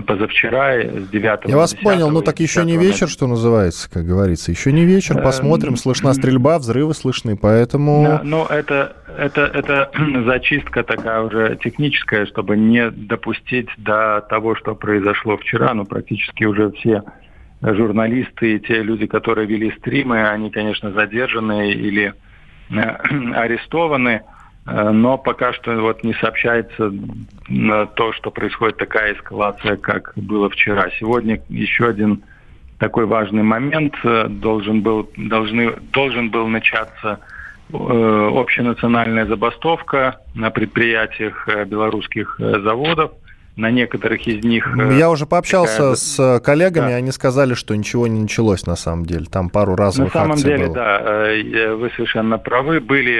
позавчера, 0.06 0.80
с 0.80 1.08
9 1.08 1.48
Я 1.48 1.56
вас 1.56 1.74
понял, 1.74 2.08
ну 2.10 2.22
так 2.22 2.38
еще 2.38 2.64
не 2.64 2.76
вечер, 2.76 3.08
что 3.08 3.26
называется, 3.26 3.90
как 3.90 4.06
говорится. 4.06 4.52
Еще 4.52 4.70
не 4.70 4.84
вечер, 4.84 5.18
э, 5.18 5.22
посмотрим, 5.22 5.74
слышна 5.74 6.14
стрельба, 6.14 6.60
взрывы 6.60 6.94
слышны, 6.94 7.36
поэтому... 7.36 8.04
Да, 8.04 8.20
ну 8.22 8.46
это, 8.46 8.94
это, 9.18 9.40
это 9.40 9.90
зачистка 10.24 10.84
такая 10.84 11.22
уже 11.22 11.58
техническая, 11.60 12.26
чтобы 12.26 12.56
не 12.56 12.92
допустить 12.92 13.70
до 13.76 14.24
того, 14.30 14.54
что 14.54 14.76
произошло 14.76 15.36
вчера, 15.36 15.74
ну 15.74 15.84
практически 15.84 16.44
уже 16.44 16.70
все 16.70 17.02
журналисты 17.62 18.56
и 18.56 18.60
те 18.60 18.82
люди, 18.82 19.06
которые 19.06 19.46
вели 19.46 19.70
стримы, 19.78 20.28
они, 20.28 20.50
конечно, 20.50 20.90
задержаны 20.90 21.70
или 21.70 22.12
э, 22.70 22.80
арестованы, 23.34 24.22
э, 24.66 24.90
но 24.90 25.16
пока 25.16 25.52
что 25.52 25.80
вот 25.80 26.02
не 26.02 26.14
сообщается 26.14 26.92
то, 27.94 28.12
что 28.14 28.30
происходит 28.30 28.78
такая 28.78 29.14
эскалация, 29.14 29.76
как 29.76 30.12
было 30.16 30.50
вчера. 30.50 30.90
Сегодня 30.98 31.40
еще 31.48 31.86
один 31.86 32.22
такой 32.78 33.06
важный 33.06 33.44
момент 33.44 33.94
э, 34.02 34.26
должен 34.28 34.82
был, 34.82 35.08
должны, 35.16 35.76
должен 35.92 36.30
был 36.30 36.48
начаться 36.48 37.20
общенациональная 37.74 39.24
забастовка 39.24 40.18
на 40.34 40.50
предприятиях 40.50 41.48
белорусских 41.66 42.36
заводов 42.38 43.12
на 43.56 43.70
некоторых 43.70 44.26
из 44.26 44.42
них... 44.44 44.66
Э, 44.78 44.96
Я 44.96 45.10
уже 45.10 45.26
пообщался 45.26 45.76
такая... 45.76 45.94
с 45.96 46.18
э, 46.18 46.40
коллегами, 46.40 46.90
да. 46.90 46.96
они 46.96 47.12
сказали, 47.12 47.54
что 47.54 47.74
ничего 47.74 48.06
не 48.06 48.20
началось 48.20 48.66
на 48.66 48.76
самом 48.76 49.04
деле. 49.04 49.26
Там 49.26 49.50
пару 49.50 49.76
разовых 49.76 50.14
На 50.14 50.20
самом 50.22 50.36
деле, 50.36 50.66
было. 50.66 50.74
да, 50.74 51.00
э, 51.02 51.74
вы 51.74 51.90
совершенно 51.90 52.38
правы. 52.38 52.80
Были 52.80 53.12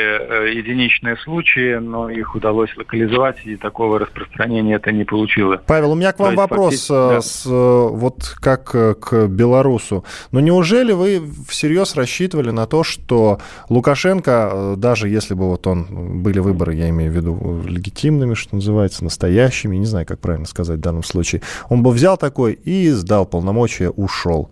единичные 0.56 1.16
случаи, 1.18 1.76
но 1.76 2.08
их 2.08 2.34
удалось 2.34 2.74
локализовать, 2.76 3.38
и 3.44 3.56
такого 3.56 3.98
распространения 3.98 4.76
это 4.76 4.90
не 4.90 5.04
получило. 5.04 5.60
Павел, 5.66 5.92
у 5.92 5.94
меня 5.94 6.12
к 6.12 6.18
вам 6.18 6.34
вопрос, 6.34 6.88
да. 6.88 7.20
с, 7.20 7.44
вот 7.44 8.34
как 8.40 8.70
к 8.70 9.26
белорусу. 9.26 10.04
Но 10.30 10.40
неужели 10.40 10.92
вы 10.92 11.22
всерьез 11.46 11.94
рассчитывали 11.94 12.50
на 12.50 12.66
то, 12.66 12.84
что 12.84 13.38
Лукашенко, 13.68 14.74
даже 14.78 15.08
если 15.08 15.34
бы 15.34 15.50
вот 15.50 15.66
он 15.66 16.22
были 16.22 16.38
выборы, 16.38 16.74
я 16.74 16.88
имею 16.88 17.12
в 17.12 17.14
виду 17.14 17.62
легитимными, 17.66 18.34
что 18.34 18.54
называется, 18.54 19.04
настоящими, 19.04 19.76
не 19.76 19.86
знаю, 19.86 20.06
как 20.06 20.21
правильно 20.22 20.46
сказать 20.46 20.78
в 20.78 20.80
данном 20.80 21.02
случае, 21.02 21.42
он 21.68 21.82
бы 21.82 21.90
взял 21.90 22.16
такой 22.16 22.54
и 22.54 22.88
сдал 22.90 23.26
полномочия, 23.26 23.90
ушел. 23.90 24.50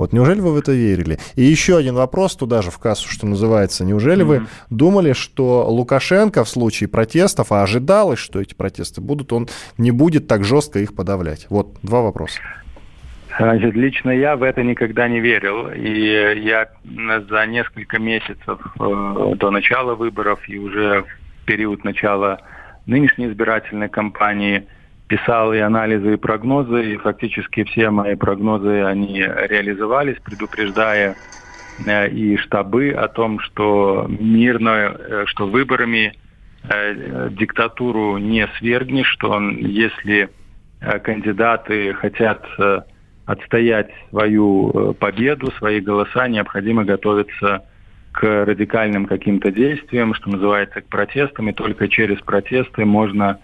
Вот 0.00 0.14
неужели 0.14 0.40
вы 0.40 0.54
в 0.54 0.56
это 0.56 0.72
верили? 0.72 1.18
И 1.36 1.42
еще 1.42 1.76
один 1.76 1.94
вопрос 1.94 2.34
туда 2.34 2.62
же 2.62 2.70
в 2.70 2.78
кассу, 2.78 3.06
что 3.10 3.26
называется. 3.26 3.84
Неужели 3.84 4.22
mm-hmm. 4.22 4.40
вы 4.40 4.46
думали, 4.70 5.12
что 5.12 5.66
Лукашенко 5.68 6.44
в 6.44 6.48
случае 6.48 6.88
протестов, 6.88 7.52
а 7.52 7.62
ожидалось, 7.62 8.18
что 8.18 8.40
эти 8.40 8.54
протесты 8.54 9.02
будут, 9.02 9.30
он 9.34 9.48
не 9.76 9.90
будет 9.90 10.26
так 10.26 10.42
жестко 10.42 10.78
их 10.78 10.94
подавлять? 10.94 11.46
Вот 11.50 11.76
два 11.82 12.00
вопроса. 12.00 12.40
Значит, 13.38 13.74
лично 13.74 14.10
я 14.10 14.36
в 14.36 14.42
это 14.42 14.62
никогда 14.62 15.06
не 15.06 15.20
верил. 15.20 15.68
И 15.70 16.40
я 16.44 16.70
за 17.28 17.46
несколько 17.46 17.98
месяцев 17.98 18.58
э, 18.80 19.34
до 19.36 19.50
начала 19.50 19.94
выборов 19.94 20.48
и 20.48 20.58
уже 20.58 21.02
в 21.02 21.44
период 21.44 21.84
начала 21.84 22.40
нынешней 22.86 23.26
избирательной 23.26 23.90
кампании– 23.90 24.66
писал 25.10 25.52
и 25.52 25.58
анализы, 25.58 26.14
и 26.14 26.16
прогнозы, 26.16 26.92
и 26.92 26.96
фактически 26.96 27.64
все 27.64 27.90
мои 27.90 28.14
прогнозы, 28.14 28.84
они 28.84 29.18
реализовались, 29.18 30.18
предупреждая 30.22 31.16
э, 31.84 32.08
и 32.10 32.36
штабы 32.36 32.90
о 32.90 33.08
том, 33.08 33.40
что 33.40 34.06
мирно, 34.08 34.68
э, 34.96 35.24
что 35.26 35.48
выборами 35.48 36.14
э, 36.62 37.28
диктатуру 37.32 38.18
не 38.18 38.46
свергнешь, 38.58 39.08
что 39.08 39.30
он, 39.30 39.56
если 39.56 40.30
кандидаты 41.02 41.92
хотят 41.92 42.46
отстоять 43.26 43.90
свою 44.08 44.94
победу, 44.98 45.52
свои 45.58 45.80
голоса, 45.80 46.26
необходимо 46.26 46.84
готовиться 46.84 47.64
к 48.12 48.22
радикальным 48.46 49.04
каким-то 49.04 49.50
действиям, 49.50 50.14
что 50.14 50.30
называется, 50.30 50.80
к 50.80 50.86
протестам, 50.86 51.50
и 51.50 51.52
только 51.52 51.86
через 51.88 52.18
протесты 52.22 52.86
можно 52.86 53.40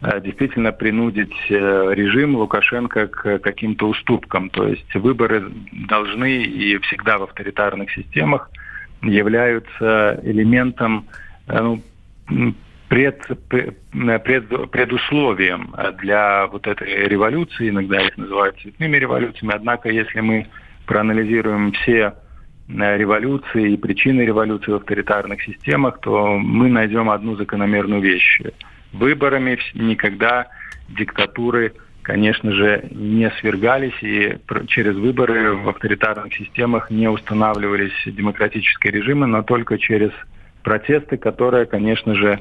действительно 0.00 0.70
принудить 0.72 1.34
э, 1.50 1.54
режим 1.92 2.36
Лукашенко 2.36 3.08
к 3.08 3.38
каким-то 3.40 3.88
уступкам. 3.88 4.48
То 4.50 4.68
есть 4.68 4.94
выборы 4.94 5.50
должны 5.72 6.44
и 6.44 6.78
всегда 6.78 7.18
в 7.18 7.24
авторитарных 7.24 7.90
системах 7.90 8.50
являются 9.02 10.20
элементом 10.22 11.08
э, 11.48 11.76
ну, 12.28 12.54
пред, 12.88 13.26
пред, 13.48 14.70
предусловием 14.70 15.74
для 16.00 16.46
вот 16.46 16.66
этой 16.66 17.08
революции, 17.08 17.68
иногда 17.68 18.00
их 18.00 18.16
называют 18.16 18.58
цветными 18.60 18.96
революциями, 18.96 19.54
однако 19.54 19.88
если 19.90 20.20
мы 20.20 20.46
проанализируем 20.86 21.72
все 21.72 22.14
революции 22.68 23.72
и 23.72 23.76
причины 23.76 24.22
революции 24.22 24.70
в 24.70 24.76
авторитарных 24.76 25.42
системах, 25.42 26.00
то 26.00 26.38
мы 26.38 26.68
найдем 26.68 27.10
одну 27.10 27.34
закономерную 27.34 28.00
вещь– 28.00 28.40
выборами. 28.92 29.58
Никогда 29.74 30.48
диктатуры, 30.88 31.74
конечно 32.02 32.52
же, 32.52 32.88
не 32.90 33.30
свергались, 33.40 34.02
и 34.02 34.38
через 34.68 34.96
выборы 34.96 35.54
в 35.54 35.68
авторитарных 35.68 36.34
системах 36.34 36.90
не 36.90 37.08
устанавливались 37.08 37.92
демократические 38.06 38.92
режимы, 38.92 39.26
но 39.26 39.42
только 39.42 39.78
через 39.78 40.10
протесты, 40.62 41.16
которые, 41.16 41.66
конечно 41.66 42.14
же, 42.14 42.40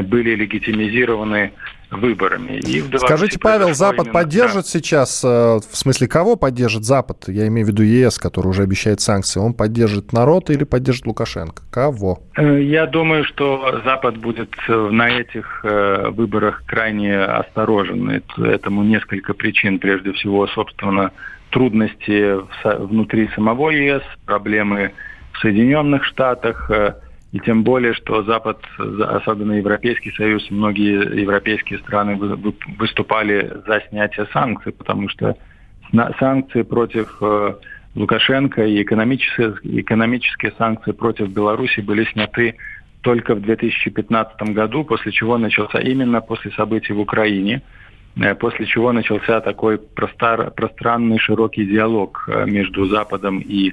были 0.00 0.34
легитимизированы 0.34 1.52
выборами. 1.92 2.58
И 2.58 2.82
Скажите, 2.98 3.38
Павел, 3.38 3.74
Запад 3.74 4.06
именно... 4.06 4.12
поддержит 4.12 4.66
сейчас, 4.66 5.22
э, 5.24 5.28
в 5.28 5.76
смысле, 5.76 6.08
кого 6.08 6.36
поддержит 6.36 6.84
Запад? 6.84 7.24
Я 7.28 7.46
имею 7.48 7.66
в 7.66 7.70
виду 7.70 7.82
ЕС, 7.82 8.18
который 8.18 8.48
уже 8.48 8.62
обещает 8.62 9.00
санкции. 9.00 9.40
Он 9.40 9.52
поддержит 9.52 10.12
народ 10.12 10.50
или 10.50 10.64
поддержит 10.64 11.06
Лукашенко? 11.06 11.62
Кого? 11.70 12.20
Э, 12.36 12.62
я 12.62 12.86
думаю, 12.86 13.24
что 13.24 13.82
Запад 13.84 14.16
будет 14.16 14.54
э, 14.68 14.88
на 14.90 15.10
этих 15.10 15.64
выборах 15.64 16.64
крайне 16.66 17.18
осторожен. 17.18 18.22
Этому 18.38 18.82
несколько 18.82 19.34
причин. 19.34 19.78
Прежде 19.78 20.12
всего, 20.12 20.46
собственно, 20.46 21.12
трудности 21.50 22.36
внутри 22.64 23.28
самого 23.34 23.70
ЕС, 23.70 24.02
проблемы 24.24 24.92
в 25.32 25.38
Соединенных 25.40 26.04
Штатах– 26.04 26.70
и 27.32 27.40
тем 27.40 27.64
более, 27.64 27.94
что 27.94 28.22
Запад, 28.24 28.58
особенно 28.78 29.52
Европейский 29.52 30.12
Союз, 30.12 30.50
многие 30.50 31.18
европейские 31.18 31.78
страны 31.78 32.16
выступали 32.78 33.50
за 33.66 33.82
снятие 33.88 34.26
санкций, 34.32 34.72
потому 34.72 35.08
что 35.08 35.36
санкции 36.18 36.62
против 36.62 37.16
э, 37.22 37.54
Лукашенко 37.94 38.64
и 38.66 38.82
экономические, 38.82 39.54
экономические 39.62 40.52
санкции 40.58 40.92
против 40.92 41.30
Беларуси 41.30 41.80
были 41.80 42.04
сняты 42.12 42.56
только 43.00 43.34
в 43.34 43.40
2015 43.40 44.54
году, 44.54 44.84
после 44.84 45.10
чего 45.10 45.38
начался 45.38 45.78
именно 45.80 46.20
после 46.20 46.50
событий 46.52 46.92
в 46.92 47.00
Украине, 47.00 47.62
э, 48.16 48.34
после 48.34 48.66
чего 48.66 48.92
начался 48.92 49.40
такой 49.40 49.78
простор, 49.78 50.50
пространный 50.50 51.18
широкий 51.18 51.64
диалог 51.64 52.28
э, 52.28 52.44
между 52.44 52.84
Западом 52.86 53.38
и 53.38 53.70
э, 53.70 53.72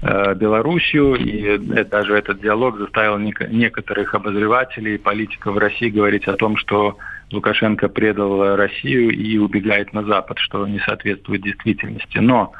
Белоруссию, 0.00 1.16
и 1.16 1.58
даже 1.84 2.14
этот 2.14 2.40
диалог 2.40 2.78
заставил 2.78 3.18
некоторых 3.18 4.14
обозревателей 4.14 4.94
и 4.94 4.98
политиков 4.98 5.56
России 5.56 5.88
говорить 5.88 6.28
о 6.28 6.36
том, 6.36 6.56
что 6.56 6.96
Лукашенко 7.32 7.88
предал 7.88 8.54
Россию 8.56 9.10
и 9.10 9.38
убегает 9.38 9.92
на 9.92 10.04
Запад, 10.04 10.38
что 10.38 10.66
не 10.68 10.78
соответствует 10.80 11.42
действительности. 11.42 12.18
Но, 12.18 12.52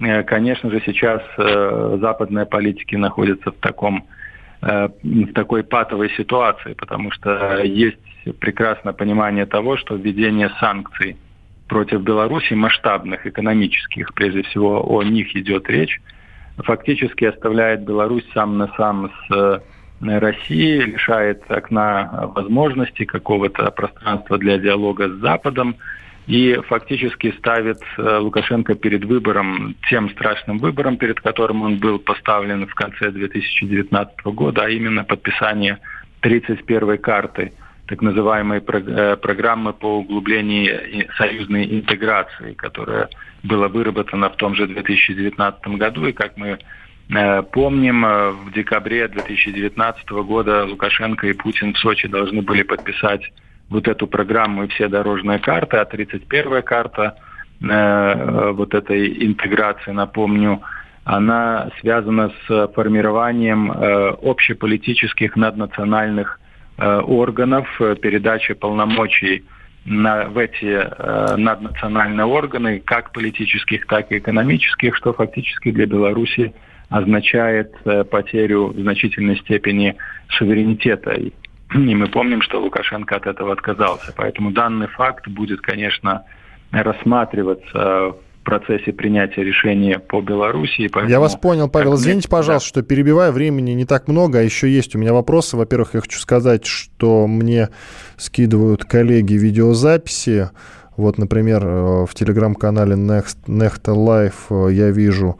э, 0.00 0.24
конечно 0.24 0.68
же, 0.68 0.82
сейчас 0.84 1.22
э, 1.38 1.98
западные 2.00 2.44
политики 2.44 2.96
находятся 2.96 3.52
в 3.52 3.56
таком 3.56 4.06
в 4.62 5.32
такой 5.32 5.64
патовой 5.64 6.10
ситуации, 6.10 6.74
потому 6.74 7.10
что 7.12 7.62
есть 7.62 7.96
прекрасное 8.40 8.92
понимание 8.92 9.46
того, 9.46 9.78
что 9.78 9.94
введение 9.94 10.50
санкций 10.60 11.16
против 11.66 12.02
Беларуси 12.02 12.52
масштабных, 12.52 13.26
экономических, 13.26 14.12
прежде 14.12 14.42
всего 14.42 14.84
о 14.86 15.02
них 15.02 15.34
идет 15.34 15.70
речь, 15.70 15.98
фактически 16.64 17.24
оставляет 17.24 17.84
Беларусь 17.84 18.24
сам 18.34 18.58
на 18.58 18.68
сам 18.76 19.10
с 19.10 19.34
э, 19.34 20.18
Россией, 20.18 20.82
лишает 20.82 21.42
окна 21.48 22.30
возможностей 22.34 23.04
какого-то 23.04 23.70
пространства 23.70 24.38
для 24.38 24.58
диалога 24.58 25.08
с 25.08 25.12
Западом 25.20 25.76
и 26.26 26.58
фактически 26.68 27.34
ставит 27.38 27.80
э, 27.98 28.18
Лукашенко 28.18 28.74
перед 28.74 29.04
выбором, 29.04 29.74
тем 29.88 30.10
страшным 30.10 30.58
выбором, 30.58 30.96
перед 30.96 31.20
которым 31.20 31.62
он 31.62 31.78
был 31.78 31.98
поставлен 31.98 32.66
в 32.66 32.74
конце 32.74 33.10
2019 33.10 34.24
года, 34.26 34.64
а 34.64 34.70
именно 34.70 35.04
подписание 35.04 35.78
31-й 36.22 36.98
карты– 36.98 37.52
так 37.90 38.02
называемой 38.02 38.62
э, 38.64 39.16
программы 39.16 39.72
по 39.72 39.98
углублению 39.98 41.08
союзной 41.18 41.64
интеграции, 41.80 42.54
которая 42.54 43.08
была 43.42 43.66
выработана 43.66 44.30
в 44.30 44.36
том 44.36 44.54
же 44.54 44.68
2019 44.68 45.66
году. 45.76 46.06
И 46.06 46.12
как 46.12 46.36
мы 46.36 46.56
э, 47.12 47.42
помним, 47.42 48.04
э, 48.06 48.30
в 48.30 48.52
декабре 48.52 49.08
2019 49.08 50.08
года 50.10 50.66
Лукашенко 50.66 51.26
и 51.26 51.32
Путин 51.32 51.74
в 51.74 51.78
Сочи 51.78 52.06
должны 52.06 52.42
были 52.42 52.62
подписать 52.62 53.22
вот 53.68 53.88
эту 53.88 54.06
программу 54.06 54.64
и 54.64 54.68
все 54.68 54.86
дорожные 54.86 55.40
карты, 55.40 55.76
а 55.78 55.84
31-я 55.84 56.62
карта 56.62 57.16
вот 57.60 58.72
этой 58.72 59.26
интеграции, 59.26 59.90
напомню, 59.90 60.62
она 61.04 61.70
связана 61.78 62.32
с 62.46 62.68
формированием 62.74 63.70
общеполитических 63.70 65.36
наднациональных 65.36 66.40
органов, 66.86 67.68
э, 67.80 67.96
передачи 67.96 68.54
полномочий 68.54 69.44
на, 69.84 70.28
в 70.28 70.38
эти 70.38 70.64
э, 70.64 71.36
наднациональные 71.36 72.26
органы, 72.26 72.80
как 72.80 73.12
политических, 73.12 73.86
так 73.86 74.12
и 74.12 74.18
экономических, 74.18 74.96
что 74.96 75.12
фактически 75.12 75.70
для 75.70 75.86
Беларуси 75.86 76.52
означает 76.88 77.72
э, 77.84 78.04
потерю 78.04 78.68
в 78.68 78.80
значительной 78.80 79.36
степени 79.38 79.96
суверенитета. 80.30 81.12
И 81.12 81.32
мы 81.74 82.06
помним, 82.08 82.42
что 82.42 82.60
Лукашенко 82.60 83.16
от 83.16 83.26
этого 83.26 83.52
отказался. 83.52 84.12
Поэтому 84.16 84.50
данный 84.50 84.88
факт 84.88 85.28
будет, 85.28 85.60
конечно, 85.60 86.24
рассматриваться 86.70 88.16
процессе 88.42 88.92
принятия 88.92 89.42
решения 89.42 89.98
по 89.98 90.20
Беларуси. 90.20 90.88
Поэтому, 90.88 91.10
Я 91.10 91.20
вас 91.20 91.36
понял, 91.36 91.68
Павел. 91.68 91.94
Извините, 91.94 92.28
пожалуйста, 92.28 92.68
да. 92.68 92.68
что 92.68 92.82
перебиваю. 92.82 93.32
Времени 93.32 93.72
не 93.72 93.84
так 93.84 94.08
много, 94.08 94.38
а 94.38 94.42
еще 94.42 94.68
есть 94.68 94.94
у 94.94 94.98
меня 94.98 95.12
вопросы. 95.12 95.56
Во-первых, 95.56 95.94
я 95.94 96.00
хочу 96.00 96.18
сказать, 96.18 96.64
что 96.64 97.26
мне 97.26 97.68
скидывают 98.16 98.84
коллеги 98.84 99.34
видеозаписи. 99.34 100.50
Вот, 100.96 101.18
например, 101.18 101.64
э, 101.64 102.06
в 102.06 102.14
телеграм-канале 102.14 102.94
Next, 102.94 103.36
Nechta 103.46 103.94
Life 103.94 104.68
э, 104.68 104.72
я 104.72 104.90
вижу 104.90 105.38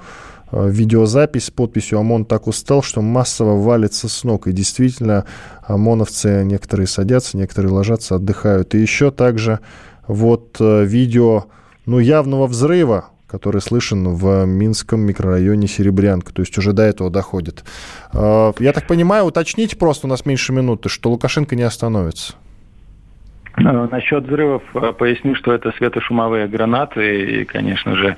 э, 0.52 0.70
видеозапись 0.70 1.46
с 1.46 1.50
подписью 1.50 1.98
«ОМОН 1.98 2.24
так 2.24 2.46
устал, 2.46 2.82
что 2.82 3.02
массово 3.02 3.60
валится 3.60 4.08
с 4.08 4.24
ног». 4.24 4.46
И 4.46 4.52
действительно, 4.52 5.26
ОМОНовцы 5.66 6.44
некоторые 6.44 6.86
садятся, 6.86 7.36
некоторые 7.36 7.72
ложатся, 7.72 8.14
отдыхают. 8.14 8.74
И 8.74 8.78
еще 8.78 9.10
также 9.10 9.60
вот 10.06 10.56
видео 10.60 11.46
ну, 11.86 11.98
явного 11.98 12.46
взрыва, 12.46 13.10
который 13.30 13.60
слышен 13.60 14.08
в 14.08 14.44
Минском 14.44 15.00
микрорайоне 15.00 15.68
Серебрянка. 15.68 16.32
То 16.32 16.42
есть 16.42 16.56
уже 16.58 16.72
до 16.72 16.82
этого 16.82 17.10
доходит. 17.10 17.64
А, 18.12 18.52
я 18.58 18.72
так 18.72 18.86
понимаю, 18.86 19.24
уточните 19.24 19.76
просто, 19.76 20.06
у 20.06 20.10
нас 20.10 20.26
меньше 20.26 20.52
минуты, 20.52 20.88
что 20.88 21.10
Лукашенко 21.10 21.54
не 21.56 21.62
остановится. 21.62 22.34
Ну, 23.56 23.88
насчет 23.90 24.24
взрывов 24.24 24.62
а, 24.74 24.92
поясню, 24.92 25.34
что 25.34 25.52
это 25.52 25.72
светошумовые 25.72 26.48
гранаты, 26.48 27.40
и, 27.40 27.44
конечно 27.44 27.94
же, 27.96 28.16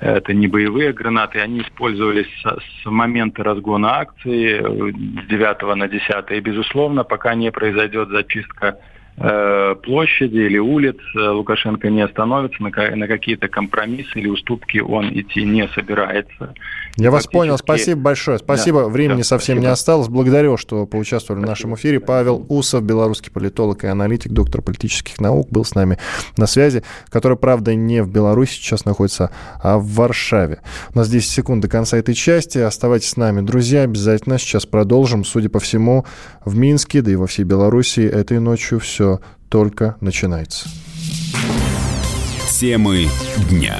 это 0.00 0.32
не 0.32 0.48
боевые 0.48 0.92
гранаты, 0.92 1.40
они 1.40 1.60
использовались 1.60 2.30
с 2.44 2.86
момента 2.86 3.42
разгона 3.42 3.98
акции 4.00 4.58
с 4.60 5.28
9 5.28 5.76
на 5.76 5.88
10, 5.88 6.30
и, 6.30 6.40
безусловно, 6.40 7.04
пока 7.04 7.34
не 7.34 7.50
произойдет 7.50 8.08
зачистка 8.10 8.68
Э, 8.68 8.95
площади 9.16 10.38
или 10.38 10.58
улиц 10.58 10.96
э, 11.14 11.28
Лукашенко 11.30 11.88
не 11.88 12.02
остановится, 12.02 12.62
на, 12.62 12.70
на 12.96 13.06
какие-то 13.08 13.48
компромиссы 13.48 14.18
или 14.18 14.28
уступки 14.28 14.78
он 14.78 15.08
идти 15.08 15.42
не 15.44 15.66
собирается. 15.68 16.54
Я 16.96 17.10
вас 17.10 17.26
понял, 17.26 17.56
спасибо 17.56 18.00
большое. 18.00 18.38
Спасибо, 18.38 18.82
да, 18.82 18.88
времени 18.88 19.18
да, 19.18 19.24
совсем 19.24 19.56
спасибо. 19.56 19.60
не 19.60 19.72
осталось. 19.72 20.08
Благодарю, 20.08 20.56
что 20.56 20.86
поучаствовали 20.86 21.40
спасибо. 21.40 21.46
в 21.46 21.50
нашем 21.50 21.74
эфире. 21.76 22.00
Павел 22.00 22.44
Усов, 22.48 22.82
белорусский 22.82 23.32
политолог 23.32 23.84
и 23.84 23.86
аналитик, 23.86 24.32
доктор 24.32 24.60
политических 24.60 25.18
наук, 25.18 25.48
был 25.50 25.64
с 25.64 25.74
нами 25.74 25.98
на 26.36 26.46
связи, 26.46 26.82
который, 27.08 27.38
правда, 27.38 27.74
не 27.74 28.02
в 28.02 28.10
Беларуси 28.10 28.54
сейчас 28.54 28.84
находится, 28.84 29.30
а 29.62 29.78
в 29.78 29.86
Варшаве. 29.94 30.60
У 30.94 30.98
нас 30.98 31.08
10 31.08 31.30
секунд 31.30 31.62
до 31.62 31.68
конца 31.68 31.96
этой 31.96 32.14
части. 32.14 32.58
Оставайтесь 32.58 33.10
с 33.10 33.16
нами, 33.16 33.40
друзья, 33.40 33.82
обязательно. 33.82 34.38
Сейчас 34.38 34.66
продолжим. 34.66 35.24
Судя 35.24 35.48
по 35.48 35.58
всему, 35.58 36.04
в 36.44 36.56
Минске, 36.56 37.02
да 37.02 37.10
и 37.10 37.16
во 37.16 37.26
всей 37.26 37.44
Беларуси 37.44 38.00
этой 38.00 38.40
ночью 38.40 38.78
все 38.78 39.05
все 39.06 39.20
только 39.48 39.96
начинается. 40.00 40.68
Темы 42.58 43.08
дня. 43.48 43.76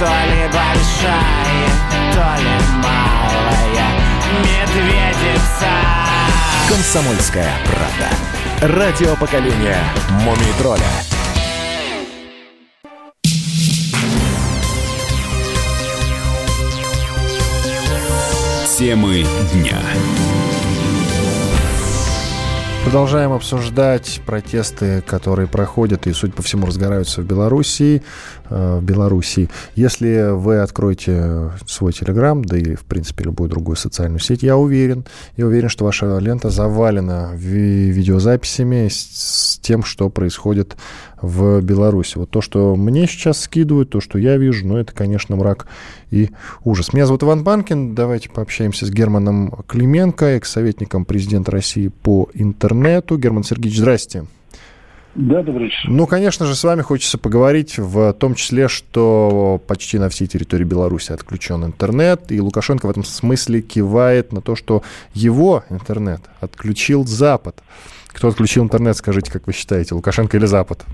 То 0.00 0.06
ли 0.06 0.44
большая, 0.44 1.68
то 2.14 2.42
ли 2.42 2.56
малая 2.82 3.90
медведица 4.40 5.68
Комсомольская 6.70 7.52
правда. 7.66 8.76
Радио 8.78 9.14
поколения 9.16 9.76
Мумий 10.24 10.54
тролля. 10.58 10.80
Темы 18.78 19.26
дня. 19.52 19.82
Продолжаем 22.84 23.32
обсуждать 23.32 24.20
протесты, 24.26 25.02
которые 25.02 25.46
проходят 25.46 26.06
и, 26.06 26.12
судя 26.12 26.32
по 26.32 26.42
всему, 26.42 26.66
разгораются 26.66 27.20
в 27.20 27.26
Белоруссии. 27.26 28.02
Э, 28.50 28.78
в 28.78 28.82
Беларуси. 28.82 29.48
Если 29.76 30.32
вы 30.32 30.58
откроете 30.58 31.52
свой 31.66 31.92
Телеграм, 31.92 32.44
да 32.44 32.58
и, 32.58 32.74
в 32.74 32.84
принципе, 32.84 33.24
любую 33.24 33.48
другую 33.48 33.76
социальную 33.76 34.18
сеть, 34.18 34.42
я 34.42 34.56
уверен, 34.56 35.04
я 35.36 35.46
уверен, 35.46 35.68
что 35.68 35.84
ваша 35.84 36.18
лента 36.18 36.50
завалена 36.50 37.30
ви- 37.34 37.90
видеозаписями 37.90 38.88
с, 38.88 38.96
с 38.96 39.58
тем, 39.60 39.84
что 39.84 40.10
происходит 40.10 40.76
в 41.22 41.60
Беларуси. 41.60 42.18
Вот 42.18 42.30
то, 42.30 42.40
что 42.40 42.74
мне 42.74 43.06
сейчас 43.06 43.40
скидывают, 43.40 43.90
то, 43.90 44.00
что 44.00 44.18
я 44.18 44.36
вижу, 44.36 44.66
ну, 44.66 44.78
это, 44.78 44.92
конечно, 44.92 45.36
мрак 45.36 45.68
и 46.10 46.30
ужас. 46.64 46.92
Меня 46.92 47.06
зовут 47.06 47.22
Иван 47.22 47.44
Панкин. 47.44 47.94
Давайте 47.94 48.28
пообщаемся 48.30 48.86
с 48.86 48.90
Германом 48.90 49.50
Клименко, 49.66 50.26
экс-советником 50.26 51.04
президента 51.04 51.50
России 51.50 51.88
по 51.88 52.28
интернету. 52.34 53.16
Герман 53.18 53.44
Сергеевич, 53.44 53.78
здрасте. 53.78 54.24
Да, 55.16 55.42
добрый 55.42 55.64
вечер. 55.64 55.88
Ну, 55.88 56.06
конечно 56.06 56.46
же, 56.46 56.54
с 56.54 56.62
вами 56.62 56.82
хочется 56.82 57.18
поговорить 57.18 57.78
в 57.78 58.12
том 58.12 58.36
числе, 58.36 58.68
что 58.68 59.60
почти 59.66 59.98
на 59.98 60.08
всей 60.08 60.28
территории 60.28 60.64
Беларуси 60.64 61.10
отключен 61.10 61.64
интернет, 61.64 62.30
и 62.30 62.40
Лукашенко 62.40 62.86
в 62.86 62.90
этом 62.90 63.02
смысле 63.02 63.60
кивает 63.60 64.32
на 64.32 64.40
то, 64.40 64.54
что 64.54 64.84
его 65.12 65.64
интернет 65.68 66.20
отключил 66.40 67.04
Запад. 67.06 67.60
Кто 68.06 68.28
отключил 68.28 68.62
интернет, 68.62 68.96
скажите, 68.96 69.32
как 69.32 69.48
вы 69.48 69.52
считаете, 69.52 69.96
Лукашенко 69.96 70.36
или 70.36 70.46
Запад? 70.46 70.84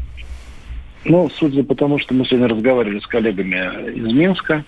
Ну, 1.05 1.31
судя 1.39 1.63
по 1.63 1.75
тому, 1.75 1.99
что 1.99 2.15
мы 2.15 2.25
сегодня 2.25 2.49
разговаривали 2.49 3.01
с 3.01 3.07
коллегами 3.07 3.93
из 3.93 4.13
Минска, 4.13 4.65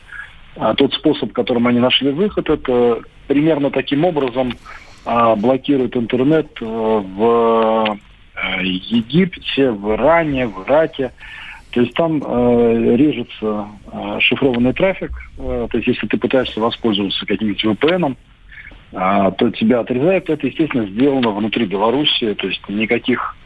а 0.59 0.74
тот 0.74 0.92
способ, 0.94 1.32
которым 1.32 1.68
они 1.68 1.78
нашли 1.78 2.11
выход, 2.11 2.50
это 2.50 3.00
примерно 3.28 3.70
таким 3.70 4.04
образом 4.04 4.52
а, 5.04 5.36
блокируют 5.36 5.96
интернет 5.96 6.48
э, 6.61 6.64
в 6.64 7.98
э, 8.34 8.64
Египте, 8.64 9.70
в 9.70 9.94
Иране, 9.94 10.48
в 10.48 10.64
Ираке. 10.64 11.12
То 11.70 11.80
есть 11.80 11.94
там 11.94 12.22
э, 12.22 12.96
режется 12.96 13.68
э, 13.92 14.18
шифрованный 14.20 14.72
трафик. 14.72 15.12
Э, 15.38 15.68
то 15.70 15.78
есть 15.78 15.88
если 15.88 16.06
ты 16.09 16.18
пытаешься 16.18 16.61
воспользоваться 16.61 17.24
каким-нибудь 17.24 17.64
VPN, 17.64 18.16
э, 18.92 19.32
то 19.38 19.50
тебя 19.52 19.80
отрезают. 19.80 20.28
Это, 20.28 20.46
естественно, 20.46 20.86
сделано 20.86 21.30
внутри 21.30 21.66
Беларуси. 21.66 22.34
То 22.34 22.48
есть 22.48 22.61
никаких 22.68 23.36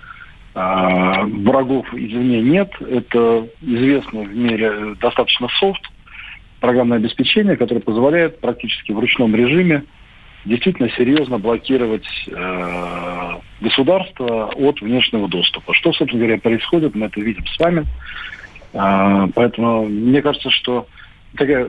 э, 0.54 0.58
врагов 0.58 1.92
извне 1.92 2.40
нет. 2.40 2.72
Это 2.80 3.46
известно 3.60 4.22
в 4.22 4.34
мире 4.34 4.96
достаточно 5.00 5.48
софт, 5.60 5.91
программное 6.62 6.98
обеспечение, 6.98 7.56
которое 7.56 7.80
позволяет 7.80 8.38
практически 8.38 8.92
в 8.92 8.98
ручном 8.98 9.34
режиме 9.34 9.82
действительно 10.44 10.88
серьезно 10.90 11.38
блокировать 11.38 12.06
э, 12.28 13.38
государство 13.60 14.46
от 14.46 14.80
внешнего 14.80 15.28
доступа. 15.28 15.74
Что, 15.74 15.92
собственно 15.92 16.24
говоря, 16.24 16.40
происходит, 16.40 16.94
мы 16.94 17.06
это 17.06 17.20
видим 17.20 17.44
с 17.46 17.58
вами. 17.58 17.84
Э, 18.72 19.26
поэтому 19.34 19.86
мне 19.86 20.22
кажется, 20.22 20.50
что 20.50 20.86
такая 21.36 21.68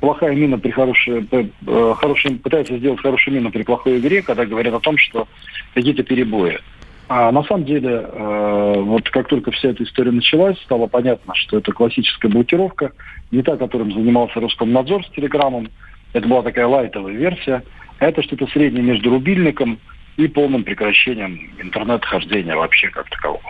плохая 0.00 0.34
мина 0.34 0.58
при 0.58 0.70
хорошей, 0.70 1.26
э, 1.30 1.94
хорошей, 1.96 2.36
пытается 2.36 2.78
сделать 2.78 3.00
хорошую 3.00 3.34
мину 3.34 3.50
при 3.50 3.64
плохой 3.64 3.98
игре, 3.98 4.22
когда 4.22 4.46
говорят 4.46 4.74
о 4.74 4.80
том, 4.80 4.96
что 4.96 5.26
какие-то 5.74 6.04
перебои. 6.04 6.58
А 7.12 7.32
на 7.32 7.42
самом 7.42 7.64
деле, 7.64 7.90
э, 7.90 8.74
вот 8.82 9.10
как 9.10 9.26
только 9.26 9.50
вся 9.50 9.70
эта 9.70 9.82
история 9.82 10.12
началась, 10.12 10.56
стало 10.60 10.86
понятно, 10.86 11.34
что 11.34 11.58
это 11.58 11.72
классическая 11.72 12.28
блокировка, 12.28 12.92
не 13.32 13.42
та, 13.42 13.56
которым 13.56 13.92
занимался 13.92 14.38
Роскомнадзор 14.38 15.04
с 15.04 15.10
Телеграмом. 15.10 15.70
Это 16.12 16.28
была 16.28 16.42
такая 16.42 16.68
лайтовая 16.68 17.12
версия. 17.12 17.64
Это 17.98 18.22
что-то 18.22 18.46
среднее 18.46 18.84
между 18.84 19.10
рубильником 19.10 19.80
и 20.24 20.28
полным 20.28 20.64
прекращением 20.64 21.50
интернет-хождения 21.58 22.54
вообще 22.54 22.88
как 22.90 23.08
такового. 23.08 23.40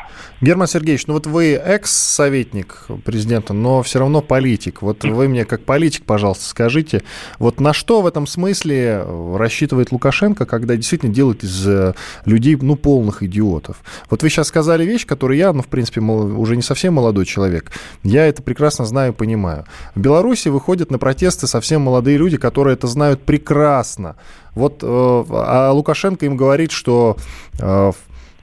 Герман 0.40 0.66
Сергеевич, 0.66 1.06
ну 1.06 1.14
вот 1.14 1.26
вы 1.26 1.54
экс-советник 1.54 2.86
президента, 3.04 3.52
но 3.52 3.82
все 3.82 3.98
равно 3.98 4.22
политик. 4.22 4.80
Вот 4.82 5.04
вы 5.04 5.28
мне 5.28 5.44
как 5.44 5.64
политик, 5.64 6.04
пожалуйста, 6.04 6.44
скажите, 6.46 7.02
вот 7.38 7.60
на 7.60 7.72
что 7.72 8.00
в 8.00 8.06
этом 8.06 8.26
смысле 8.26 9.04
рассчитывает 9.36 9.92
Лукашенко, 9.92 10.46
когда 10.46 10.76
действительно 10.76 11.12
делает 11.12 11.44
из 11.44 11.66
э, 11.66 11.94
людей, 12.24 12.56
ну, 12.60 12.76
полных 12.76 13.22
идиотов? 13.22 13.82
Вот 14.08 14.22
вы 14.22 14.30
сейчас 14.30 14.48
сказали 14.48 14.84
вещь, 14.84 15.06
которую 15.06 15.36
я, 15.36 15.52
ну, 15.52 15.62
в 15.62 15.68
принципе, 15.68 16.00
уже 16.00 16.56
не 16.56 16.62
совсем 16.62 16.94
молодой 16.94 17.26
человек, 17.26 17.70
я 18.02 18.26
это 18.26 18.42
прекрасно 18.42 18.84
знаю 18.86 19.12
и 19.12 19.16
понимаю. 19.16 19.66
В 19.94 20.00
Беларуси 20.00 20.48
выходят 20.48 20.90
на 20.90 20.98
протесты 20.98 21.46
совсем 21.46 21.82
молодые 21.82 22.16
люди, 22.16 22.36
которые 22.38 22.74
это 22.74 22.86
знают 22.86 23.22
прекрасно. 23.22 24.16
Вот, 24.54 24.82
э, 24.82 24.86
а 24.86 25.70
Лукашенко 25.72 26.26
им 26.26 26.36
говорит, 26.36 26.72
что 26.72 27.16
э, 27.60 27.92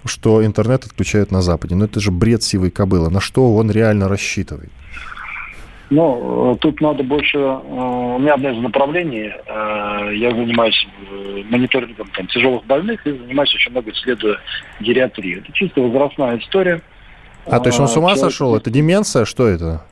что 0.06 0.46
интернет 0.46 0.86
отключают 0.86 1.32
на 1.32 1.42
Западе. 1.42 1.76
Но 1.76 1.86
это 1.86 2.00
же 2.00 2.12
бред 2.12 2.42
сивой 2.44 2.72
кобылы. 2.72 3.10
На 3.10 3.20
что 3.20 3.54
он 3.56 3.70
реально 3.72 4.08
рассчитывает? 4.08 4.72
Ну, 5.90 6.54
э, 6.54 6.58
тут 6.60 6.80
надо 6.82 7.04
больше... 7.04 7.38
У 7.38 8.20
меня 8.20 8.36
одно 8.36 8.52
из 8.52 8.62
направленний. 8.62 9.32
Я 9.48 10.32
занимаюсь 10.32 10.88
мониторингом 11.50 12.10
там, 12.16 12.28
тяжелых 12.28 12.66
больных 12.66 13.06
и 13.06 13.12
занимаюсь 13.12 13.54
очень 13.54 13.72
много 13.72 13.92
исследуя 13.92 14.38
гериатрию. 14.80 15.40
Это 15.40 15.52
чисто 15.54 15.82
возрастная 15.82 16.38
история. 16.40 16.82
А, 17.46 17.60
то 17.60 17.68
есть 17.68 17.80
он 17.80 17.88
с 17.88 17.96
ума 17.96 18.16
Человек... 18.16 18.32
сошел? 18.32 18.56
Это 18.56 18.70
деменция? 18.70 19.26
Что 19.26 19.48
это? 19.48 19.84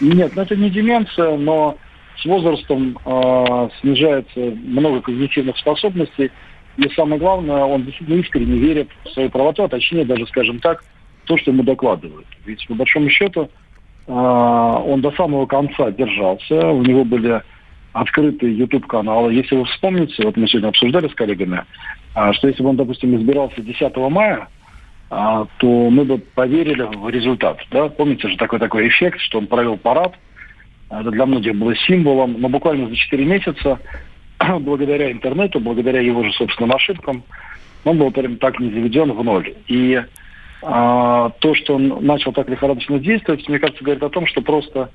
Нет, 0.00 0.32
ну 0.34 0.42
это 0.42 0.56
не 0.56 0.70
деменция, 0.70 1.36
но 1.36 1.76
с 2.20 2.24
возрастом 2.24 2.98
э, 3.04 3.68
снижается 3.80 4.40
много 4.40 5.00
когнитивных 5.00 5.56
способностей, 5.58 6.30
и 6.76 6.88
самое 6.90 7.20
главное, 7.20 7.64
он 7.64 7.84
действительно 7.84 8.20
искренне 8.20 8.58
верит 8.58 8.88
в 9.04 9.10
свою 9.10 9.30
правоту, 9.30 9.64
а 9.64 9.68
точнее 9.68 10.04
даже, 10.04 10.26
скажем 10.26 10.60
так, 10.60 10.84
то, 11.26 11.36
что 11.36 11.50
ему 11.50 11.62
докладывают. 11.62 12.26
Ведь, 12.44 12.66
по 12.66 12.74
большому 12.74 13.08
счету, 13.10 13.50
э, 14.06 14.12
он 14.12 15.00
до 15.00 15.10
самого 15.12 15.46
конца 15.46 15.90
держался, 15.90 16.68
у 16.68 16.82
него 16.82 17.04
были 17.04 17.42
открытые 17.92 18.56
YouTube-каналы. 18.56 19.34
Если 19.34 19.56
вы 19.56 19.64
вспомните, 19.64 20.24
вот 20.24 20.36
мы 20.36 20.46
сегодня 20.46 20.68
обсуждали 20.68 21.08
с 21.08 21.14
коллегами, 21.14 21.64
э, 22.14 22.32
что 22.32 22.48
если 22.48 22.62
бы 22.62 22.70
он, 22.70 22.76
допустим, 22.76 23.16
избирался 23.16 23.60
10 23.60 23.96
мая, 24.10 24.48
э, 25.10 25.44
то 25.58 25.90
мы 25.90 26.04
бы 26.04 26.18
поверили 26.18 26.82
в 26.82 27.08
результат. 27.08 27.58
Да? 27.70 27.88
Помните 27.88 28.28
же 28.28 28.36
такой 28.36 28.58
такой 28.58 28.88
эффект, 28.88 29.20
что 29.20 29.38
он 29.38 29.46
провел 29.46 29.76
парад, 29.76 30.14
это 30.90 31.10
для 31.10 31.24
многих 31.24 31.54
было 31.54 31.74
символом, 31.76 32.36
но 32.38 32.48
буквально 32.48 32.88
за 32.88 32.96
4 32.96 33.24
месяца, 33.24 33.78
благодаря 34.60 35.12
интернету, 35.12 35.60
благодаря 35.60 36.00
его 36.00 36.24
же 36.24 36.32
собственным 36.32 36.74
ошибкам, 36.74 37.22
он 37.84 37.98
был 37.98 38.10
прям 38.10 38.36
так 38.36 38.58
не 38.58 38.70
заведен 38.70 39.12
в 39.12 39.22
ноль. 39.22 39.54
И 39.68 40.02
а, 40.62 41.30
то, 41.38 41.54
что 41.54 41.76
он 41.76 42.04
начал 42.04 42.32
так 42.32 42.48
лихорадочно 42.48 42.98
действовать, 42.98 43.48
мне 43.48 43.58
кажется, 43.58 43.84
говорит 43.84 44.02
о 44.02 44.10
том, 44.10 44.26
что 44.26 44.42
просто 44.42 44.90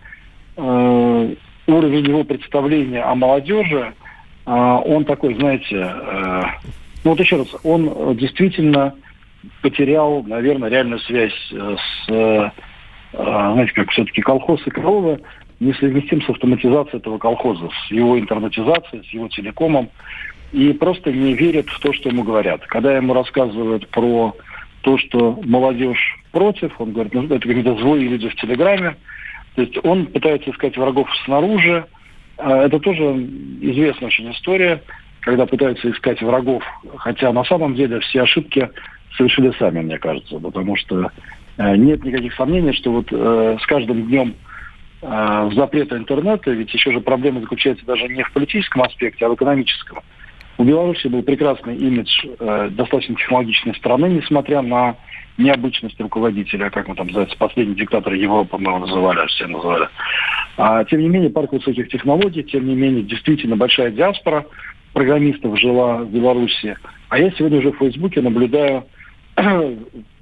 э, 0.57 1.35
уровень 1.67 2.07
его 2.07 2.23
представления 2.23 3.01
о 3.01 3.15
молодежи, 3.15 3.93
э, 4.45 4.51
он 4.51 5.05
такой, 5.05 5.33
знаете, 5.35 5.75
э, 5.75 6.41
ну 7.03 7.11
вот 7.11 7.19
еще 7.19 7.37
раз, 7.37 7.47
он 7.63 8.15
действительно 8.17 8.93
потерял, 9.61 10.23
наверное, 10.23 10.69
реальную 10.69 10.99
связь 10.99 11.33
с, 11.49 12.09
э, 12.09 12.49
знаете, 13.13 13.73
как 13.73 13.89
все-таки 13.89 14.21
колхоз 14.21 14.61
и 14.67 14.69
коровы, 14.69 15.19
несовместим 15.59 16.21
с 16.21 16.29
автоматизацией 16.29 16.99
этого 16.99 17.17
колхоза, 17.17 17.69
с 17.69 17.91
его 17.91 18.19
интернетизацией, 18.19 19.03
с 19.03 19.13
его 19.13 19.27
телекомом, 19.27 19.89
и 20.51 20.73
просто 20.73 21.11
не 21.11 21.33
верит 21.33 21.67
в 21.69 21.79
то, 21.79 21.93
что 21.93 22.09
ему 22.09 22.23
говорят. 22.23 22.65
Когда 22.67 22.95
ему 22.95 23.13
рассказывают 23.13 23.87
про 23.89 24.35
то, 24.81 24.97
что 24.97 25.39
молодежь 25.43 26.17
против, 26.31 26.79
он 26.79 26.91
говорит, 26.91 27.13
ну, 27.13 27.23
это 27.25 27.39
какие-то 27.39 27.75
злые 27.77 28.07
люди 28.07 28.29
в 28.29 28.35
Телеграме, 28.35 28.95
то 29.55 29.61
есть 29.61 29.77
он 29.83 30.05
пытается 30.07 30.51
искать 30.51 30.77
врагов 30.77 31.09
снаружи. 31.25 31.85
А 32.37 32.63
это 32.63 32.79
тоже 32.79 33.03
известная 33.61 34.09
очень 34.09 34.31
история, 34.31 34.81
когда 35.21 35.45
пытаются 35.45 35.89
искать 35.89 36.21
врагов, 36.21 36.63
хотя 36.97 37.31
на 37.31 37.45
самом 37.45 37.75
деле 37.75 37.99
все 38.01 38.23
ошибки 38.23 38.69
совершили 39.17 39.53
сами, 39.57 39.81
мне 39.81 39.97
кажется, 39.97 40.37
потому 40.39 40.75
что 40.75 41.09
э, 41.57 41.75
нет 41.77 42.03
никаких 42.03 42.33
сомнений, 42.35 42.73
что 42.73 42.91
вот 42.91 43.07
э, 43.11 43.57
с 43.61 43.65
каждым 43.65 44.07
днем 44.07 44.35
э, 45.05 45.49
запрета 45.53 45.97
интернета, 45.97 46.51
ведь 46.51 46.73
еще 46.73 46.91
же 46.91 46.99
проблема 46.99 47.41
заключается 47.41 47.85
даже 47.85 48.07
не 48.07 48.23
в 48.23 48.31
политическом 48.31 48.81
аспекте, 48.81 49.25
а 49.25 49.29
в 49.29 49.35
экономическом. 49.35 49.99
У 50.57 50.63
Беларуси 50.63 51.07
был 51.07 51.21
прекрасный 51.21 51.75
имидж 51.75 52.09
э, 52.25 52.69
достаточно 52.71 53.15
технологичной 53.15 53.75
страны, 53.75 54.07
несмотря 54.07 54.61
на 54.61 54.95
необычность 55.37 55.99
руководителя, 55.99 56.69
как 56.69 56.87
мы 56.87 56.95
там 56.95 57.07
называется, 57.07 57.37
последний 57.37 57.75
диктатор 57.75 58.13
Европы 58.13 58.57
мы 58.57 58.69
его 58.69 58.79
называли, 58.79 59.27
все 59.27 59.47
называли. 59.47 59.89
А, 60.57 60.85
тем 60.85 61.01
не 61.01 61.09
менее, 61.09 61.29
парк 61.29 61.51
высоких 61.51 61.89
технологий, 61.89 62.43
тем 62.43 62.67
не 62.67 62.75
менее, 62.75 63.03
действительно 63.03 63.57
большая 63.57 63.91
диаспора 63.91 64.45
программистов 64.93 65.59
жила 65.59 65.97
в 65.97 66.09
Беларуси. 66.09 66.77
А 67.09 67.19
я 67.19 67.31
сегодня 67.31 67.59
уже 67.59 67.73
в 67.73 67.77
Фейсбуке 67.77 68.21
наблюдаю 68.21 68.85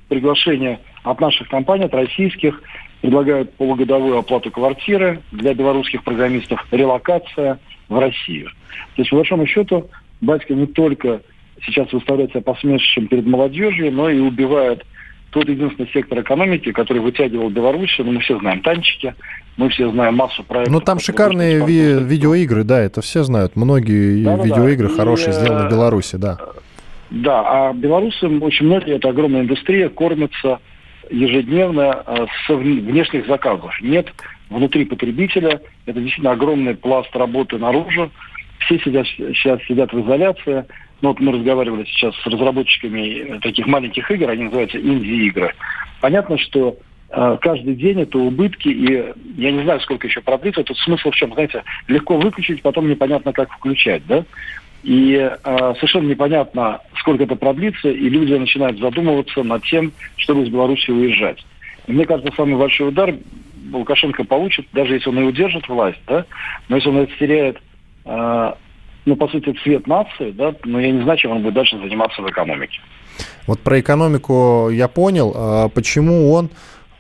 приглашение 0.10 0.80
от 1.04 1.22
наших 1.22 1.48
компаний, 1.50 1.86
от 1.86 1.94
российских, 1.94 2.60
предлагают 3.04 3.54
полугодовую 3.56 4.18
оплату 4.18 4.50
квартиры 4.50 5.20
для 5.34 5.54
белорусских 5.54 6.06
программистов, 6.06 6.66
релокация 6.72 7.60
в 7.90 8.00
Россию. 8.00 8.48
То 8.96 9.02
есть, 9.02 9.10
по 9.10 9.18
большому 9.18 9.46
счету, 9.46 9.90
батька 10.22 10.54
не 10.54 10.68
только 10.68 11.20
сейчас 11.66 11.92
выставляет 11.92 12.32
себя 12.32 12.42
посмешищем 12.42 13.08
перед 13.10 13.26
молодежью, 13.26 13.92
но 13.92 14.10
и 14.10 14.20
убивает 14.20 14.86
тот 15.32 15.50
единственный 15.50 15.90
сектор 15.92 16.22
экономики, 16.22 16.72
который 16.72 17.00
вытягивал 17.00 17.50
Беларусь. 17.50 17.94
Ну, 17.98 18.14
мы 18.14 18.22
все 18.22 18.40
знаем 18.40 18.62
танчики, 18.62 19.14
мы 19.58 19.68
все 19.68 19.92
знаем 19.92 20.16
массу 20.16 20.42
проектов. 20.42 20.74
Ну, 20.74 20.80
там 20.80 21.00
шикарные 21.00 21.66
ви- 21.66 22.02
видеоигры, 22.02 22.64
да, 22.64 22.80
это 22.80 23.02
все 23.02 23.24
знают. 23.24 23.58
Многие 23.58 24.24
да, 24.24 24.38
видеоигры 24.38 24.88
да, 24.88 24.96
хорошие 24.96 25.32
и, 25.32 25.34
сделаны 25.34 25.68
в 25.68 25.70
Беларуси, 25.70 26.16
да. 26.16 26.40
Да, 27.10 27.44
а 27.46 27.74
белорусы, 27.74 28.30
очень 28.30 28.68
многие, 28.68 28.96
это 28.96 29.10
огромная 29.10 29.42
индустрия, 29.42 29.90
кормятся 29.90 30.60
ежедневно 31.10 32.04
э, 32.06 32.26
с 32.46 32.50
внешних 32.50 33.28
заказов. 33.28 33.74
Нет 33.82 34.08
внутри 34.50 34.86
потребителя. 34.86 35.62
Это 35.86 36.00
действительно 36.00 36.32
огромный 36.32 36.76
пласт 36.76 37.16
работы 37.16 37.58
наружу. 37.58 38.12
Все 38.60 38.80
сидят, 38.80 39.08
сейчас 39.08 39.62
сидят 39.64 39.92
в 39.92 40.02
изоляции. 40.06 40.66
Ну, 41.02 41.10
вот 41.10 41.20
мы 41.20 41.34
разговаривали 41.34 41.84
сейчас 41.86 42.16
с 42.16 42.26
разработчиками 42.26 43.40
таких 43.40 43.68
маленьких 43.68 44.10
игр, 44.10 44.30
они 44.30 44.44
называются 44.44 44.80
инди-игры. 44.80 45.54
Понятно, 46.00 46.38
что 46.38 46.78
э, 47.10 47.38
каждый 47.42 47.76
день 47.76 48.02
это 48.02 48.18
убытки, 48.18 48.70
и 48.70 49.14
я 49.38 49.52
не 49.52 49.64
знаю, 49.64 49.82
сколько 49.82 50.08
еще 50.08 50.22
продлится. 50.22 50.64
Тут 50.64 50.78
смысл 50.78 51.12
в 51.12 51.16
чем? 51.16 51.34
Знаете, 51.34 51.64
легко 51.88 52.18
выключить, 52.18 52.62
потом 52.62 52.90
непонятно, 52.90 53.34
как 53.34 53.52
включать, 53.52 54.06
да? 54.08 54.24
И 54.84 55.16
э, 55.16 55.74
совершенно 55.76 56.08
непонятно, 56.08 56.82
сколько 57.00 57.24
это 57.24 57.36
продлится, 57.36 57.90
и 57.90 58.10
люди 58.10 58.34
начинают 58.34 58.80
задумываться 58.80 59.42
над 59.44 59.64
тем, 59.64 59.94
чтобы 60.18 60.44
из 60.44 60.50
Беларуси 60.50 60.92
уезжать. 60.92 61.44
И 61.88 61.94
мне 61.94 62.06
кажется, 62.06 62.34
самый 62.36 62.58
большой 62.58 62.90
удар 62.90 63.16
Лукашенко 63.72 64.26
получит, 64.26 64.68
даже 64.74 64.96
если 64.96 65.10
он 65.10 65.20
и 65.20 65.24
удержит 65.24 65.68
власть, 65.70 66.02
да, 66.06 66.26
но 66.68 66.76
если 66.76 66.90
он 66.90 67.02
растеряет 67.04 67.62
э, 68.06 68.54
ну, 69.06 69.16
по 69.16 69.28
сути, 69.28 69.54
цвет 69.64 69.88
нации, 69.88 70.32
да, 70.32 70.54
но 70.64 70.80
я 70.80 70.92
не 70.92 71.04
знаю, 71.04 71.18
чем 71.18 71.32
он 71.32 71.42
будет 71.42 71.56
дальше 71.56 71.78
заниматься 71.78 72.22
в 72.22 72.30
экономике. 72.30 72.80
Вот 73.48 73.60
про 73.60 73.80
экономику 73.80 74.70
я 74.70 74.88
понял. 74.88 75.34
А 75.36 75.70
почему 75.70 76.32
он, 76.32 76.50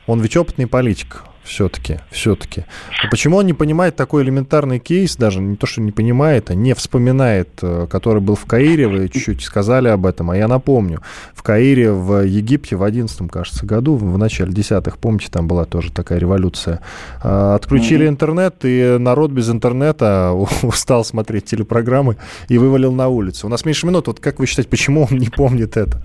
он 0.07 0.21
ведь 0.21 0.36
опытный 0.36 0.67
политик, 0.67 1.23
все-таки, 1.43 1.99
все-таки. 2.09 2.65
А 3.03 3.09
почему 3.09 3.37
он 3.37 3.45
не 3.45 3.53
понимает 3.53 3.95
такой 3.95 4.23
элементарный 4.23 4.79
кейс, 4.79 5.15
даже 5.15 5.41
не 5.41 5.55
то, 5.55 5.67
что 5.67 5.81
не 5.81 5.91
понимает, 5.91 6.49
а 6.49 6.55
не 6.55 6.73
вспоминает, 6.73 7.49
э, 7.61 7.87
который 7.89 8.21
был 8.21 8.35
в 8.35 8.45
Каире, 8.45 8.87
вы 8.87 9.09
чуть-чуть 9.09 9.41
сказали 9.41 9.89
об 9.89 10.05
этом, 10.05 10.31
а 10.31 10.37
я 10.37 10.47
напомню, 10.47 11.01
в 11.33 11.43
Каире, 11.43 11.91
в 11.91 12.25
Египте 12.25 12.75
в 12.75 12.83
11 12.83 13.29
кажется, 13.29 13.65
году, 13.65 13.95
в 13.95 14.17
начале 14.17 14.53
десятых, 14.53 14.97
помните, 14.97 15.27
там 15.29 15.47
была 15.47 15.65
тоже 15.65 15.91
такая 15.91 16.17
революция, 16.17 16.79
а, 17.21 17.55
отключили 17.55 18.05
mm-hmm. 18.05 18.09
интернет, 18.09 18.55
и 18.63 18.97
народ 18.99 19.31
без 19.31 19.49
интернета 19.49 20.31
устал 20.63 21.03
смотреть 21.03 21.45
телепрограммы 21.45 22.17
и 22.47 22.57
вывалил 22.57 22.93
на 22.93 23.09
улицу. 23.09 23.47
У 23.47 23.49
нас 23.49 23.65
меньше 23.65 23.85
минут, 23.85 24.07
вот 24.07 24.19
как 24.19 24.39
вы 24.39 24.45
считаете, 24.45 24.69
почему 24.69 25.07
он 25.09 25.17
не 25.17 25.27
помнит 25.27 25.75
это? 25.75 25.99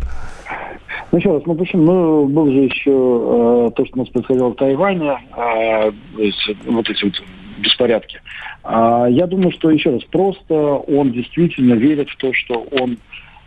Ну, 1.11 1.19
еще 1.19 1.33
раз, 1.33 1.43
ну 1.47 1.55
почему? 1.55 1.85
Ну, 1.85 2.27
был 2.27 2.51
же 2.51 2.59
еще 2.59 2.91
э, 2.91 3.71
то, 3.75 3.87
что 3.87 3.97
у 3.97 3.99
нас 4.01 4.09
происходило 4.09 4.49
в 4.49 4.57
Тайване, 4.57 5.19
э, 5.37 5.91
вот 6.67 6.91
эти 6.91 7.05
вот 7.05 7.23
беспорядки. 7.59 8.21
А, 8.63 9.07
я 9.09 9.27
думаю, 9.27 9.51
что, 9.53 9.71
еще 9.71 9.91
раз, 9.91 10.05
просто 10.05 10.55
он 10.55 11.13
действительно 11.13 11.75
верит 11.75 12.11
в 12.11 12.17
то, 12.17 12.33
что 12.35 12.67
он 12.73 12.99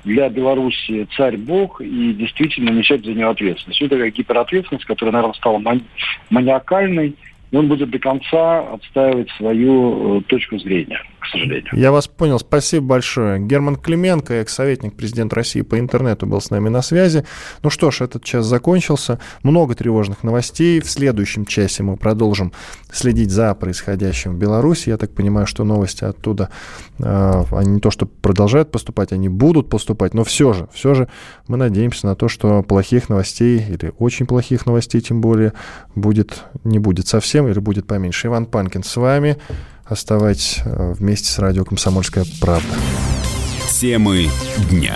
для 0.04 0.30
Беларуси 0.30 1.08
царь-бог 1.16 1.82
и 1.82 2.14
действительно 2.14 2.72
несет 2.72 3.06
за 3.06 3.14
нее 3.14 3.28
ответственность. 3.28 3.82
Это 3.82 3.96
такая 3.96 4.12
гиперответственность, 4.12 4.86
которая, 4.86 5.14
наверное, 5.14 5.36
стала 5.36 5.60
мани- 5.60 5.84
маниакальной, 6.32 7.16
и 7.52 7.56
он 7.56 7.68
будет 7.68 7.92
до 7.92 8.00
конца 8.00 8.62
отстаивать 8.74 9.30
свою 9.38 10.18
э, 10.18 10.22
точку 10.24 10.58
зрения 10.58 11.02
к 11.22 11.28
сожалению. 11.28 11.70
Я 11.74 11.92
вас 11.92 12.08
понял. 12.08 12.40
Спасибо 12.40 12.88
большое. 12.88 13.40
Герман 13.40 13.76
Клименко, 13.76 14.34
экс-советник 14.34 14.96
президента 14.96 15.36
России 15.36 15.62
по 15.62 15.80
интернету, 15.80 16.26
был 16.26 16.42
с 16.42 16.50
нами 16.50 16.70
на 16.70 16.82
связи. 16.82 17.26
Ну 17.62 17.70
что 17.70 17.92
ж, 17.92 18.02
этот 18.02 18.24
час 18.24 18.46
закончился. 18.46 19.20
Много 19.44 19.76
тревожных 19.76 20.24
новостей. 20.24 20.82
В 20.82 20.90
следующем 20.90 21.46
часе 21.46 21.84
мы 21.84 21.96
продолжим 21.96 22.54
следить 22.92 23.30
за 23.30 23.54
происходящим 23.54 24.34
в 24.34 24.38
Беларуси. 24.38 24.90
Я 24.90 24.98
так 24.98 25.12
понимаю, 25.12 25.46
что 25.46 25.64
новости 25.64 26.04
оттуда, 26.04 26.50
э, 26.98 27.44
они 27.52 27.74
не 27.74 27.80
то 27.80 27.92
что 27.92 28.08
продолжают 28.08 28.72
поступать, 28.72 29.12
они 29.12 29.30
будут 29.30 29.70
поступать, 29.70 30.16
но 30.16 30.24
все 30.24 30.54
же, 30.54 30.68
все 30.74 30.96
же 30.96 31.08
мы 31.48 31.58
надеемся 31.58 32.08
на 32.08 32.16
то, 32.16 32.30
что 32.30 32.64
плохих 32.64 33.10
новостей 33.10 33.60
или 33.60 33.94
очень 34.00 34.26
плохих 34.26 34.66
новостей 34.66 35.02
тем 35.02 35.22
более 35.22 35.54
будет, 35.94 36.44
не 36.64 36.80
будет 36.80 37.08
совсем 37.08 37.48
или 37.48 37.60
будет 37.60 37.86
поменьше. 37.86 38.28
Иван 38.28 38.48
Панкин 38.48 38.84
с 38.84 38.96
вами. 38.96 39.38
Оставайтесь 39.92 40.62
э, 40.64 40.94
вместе 40.94 41.28
с 41.30 41.38
радио 41.38 41.66
«Комсомольская 41.66 42.26
правда». 42.40 42.76
Темы 43.78 44.30
дня. 44.70 44.96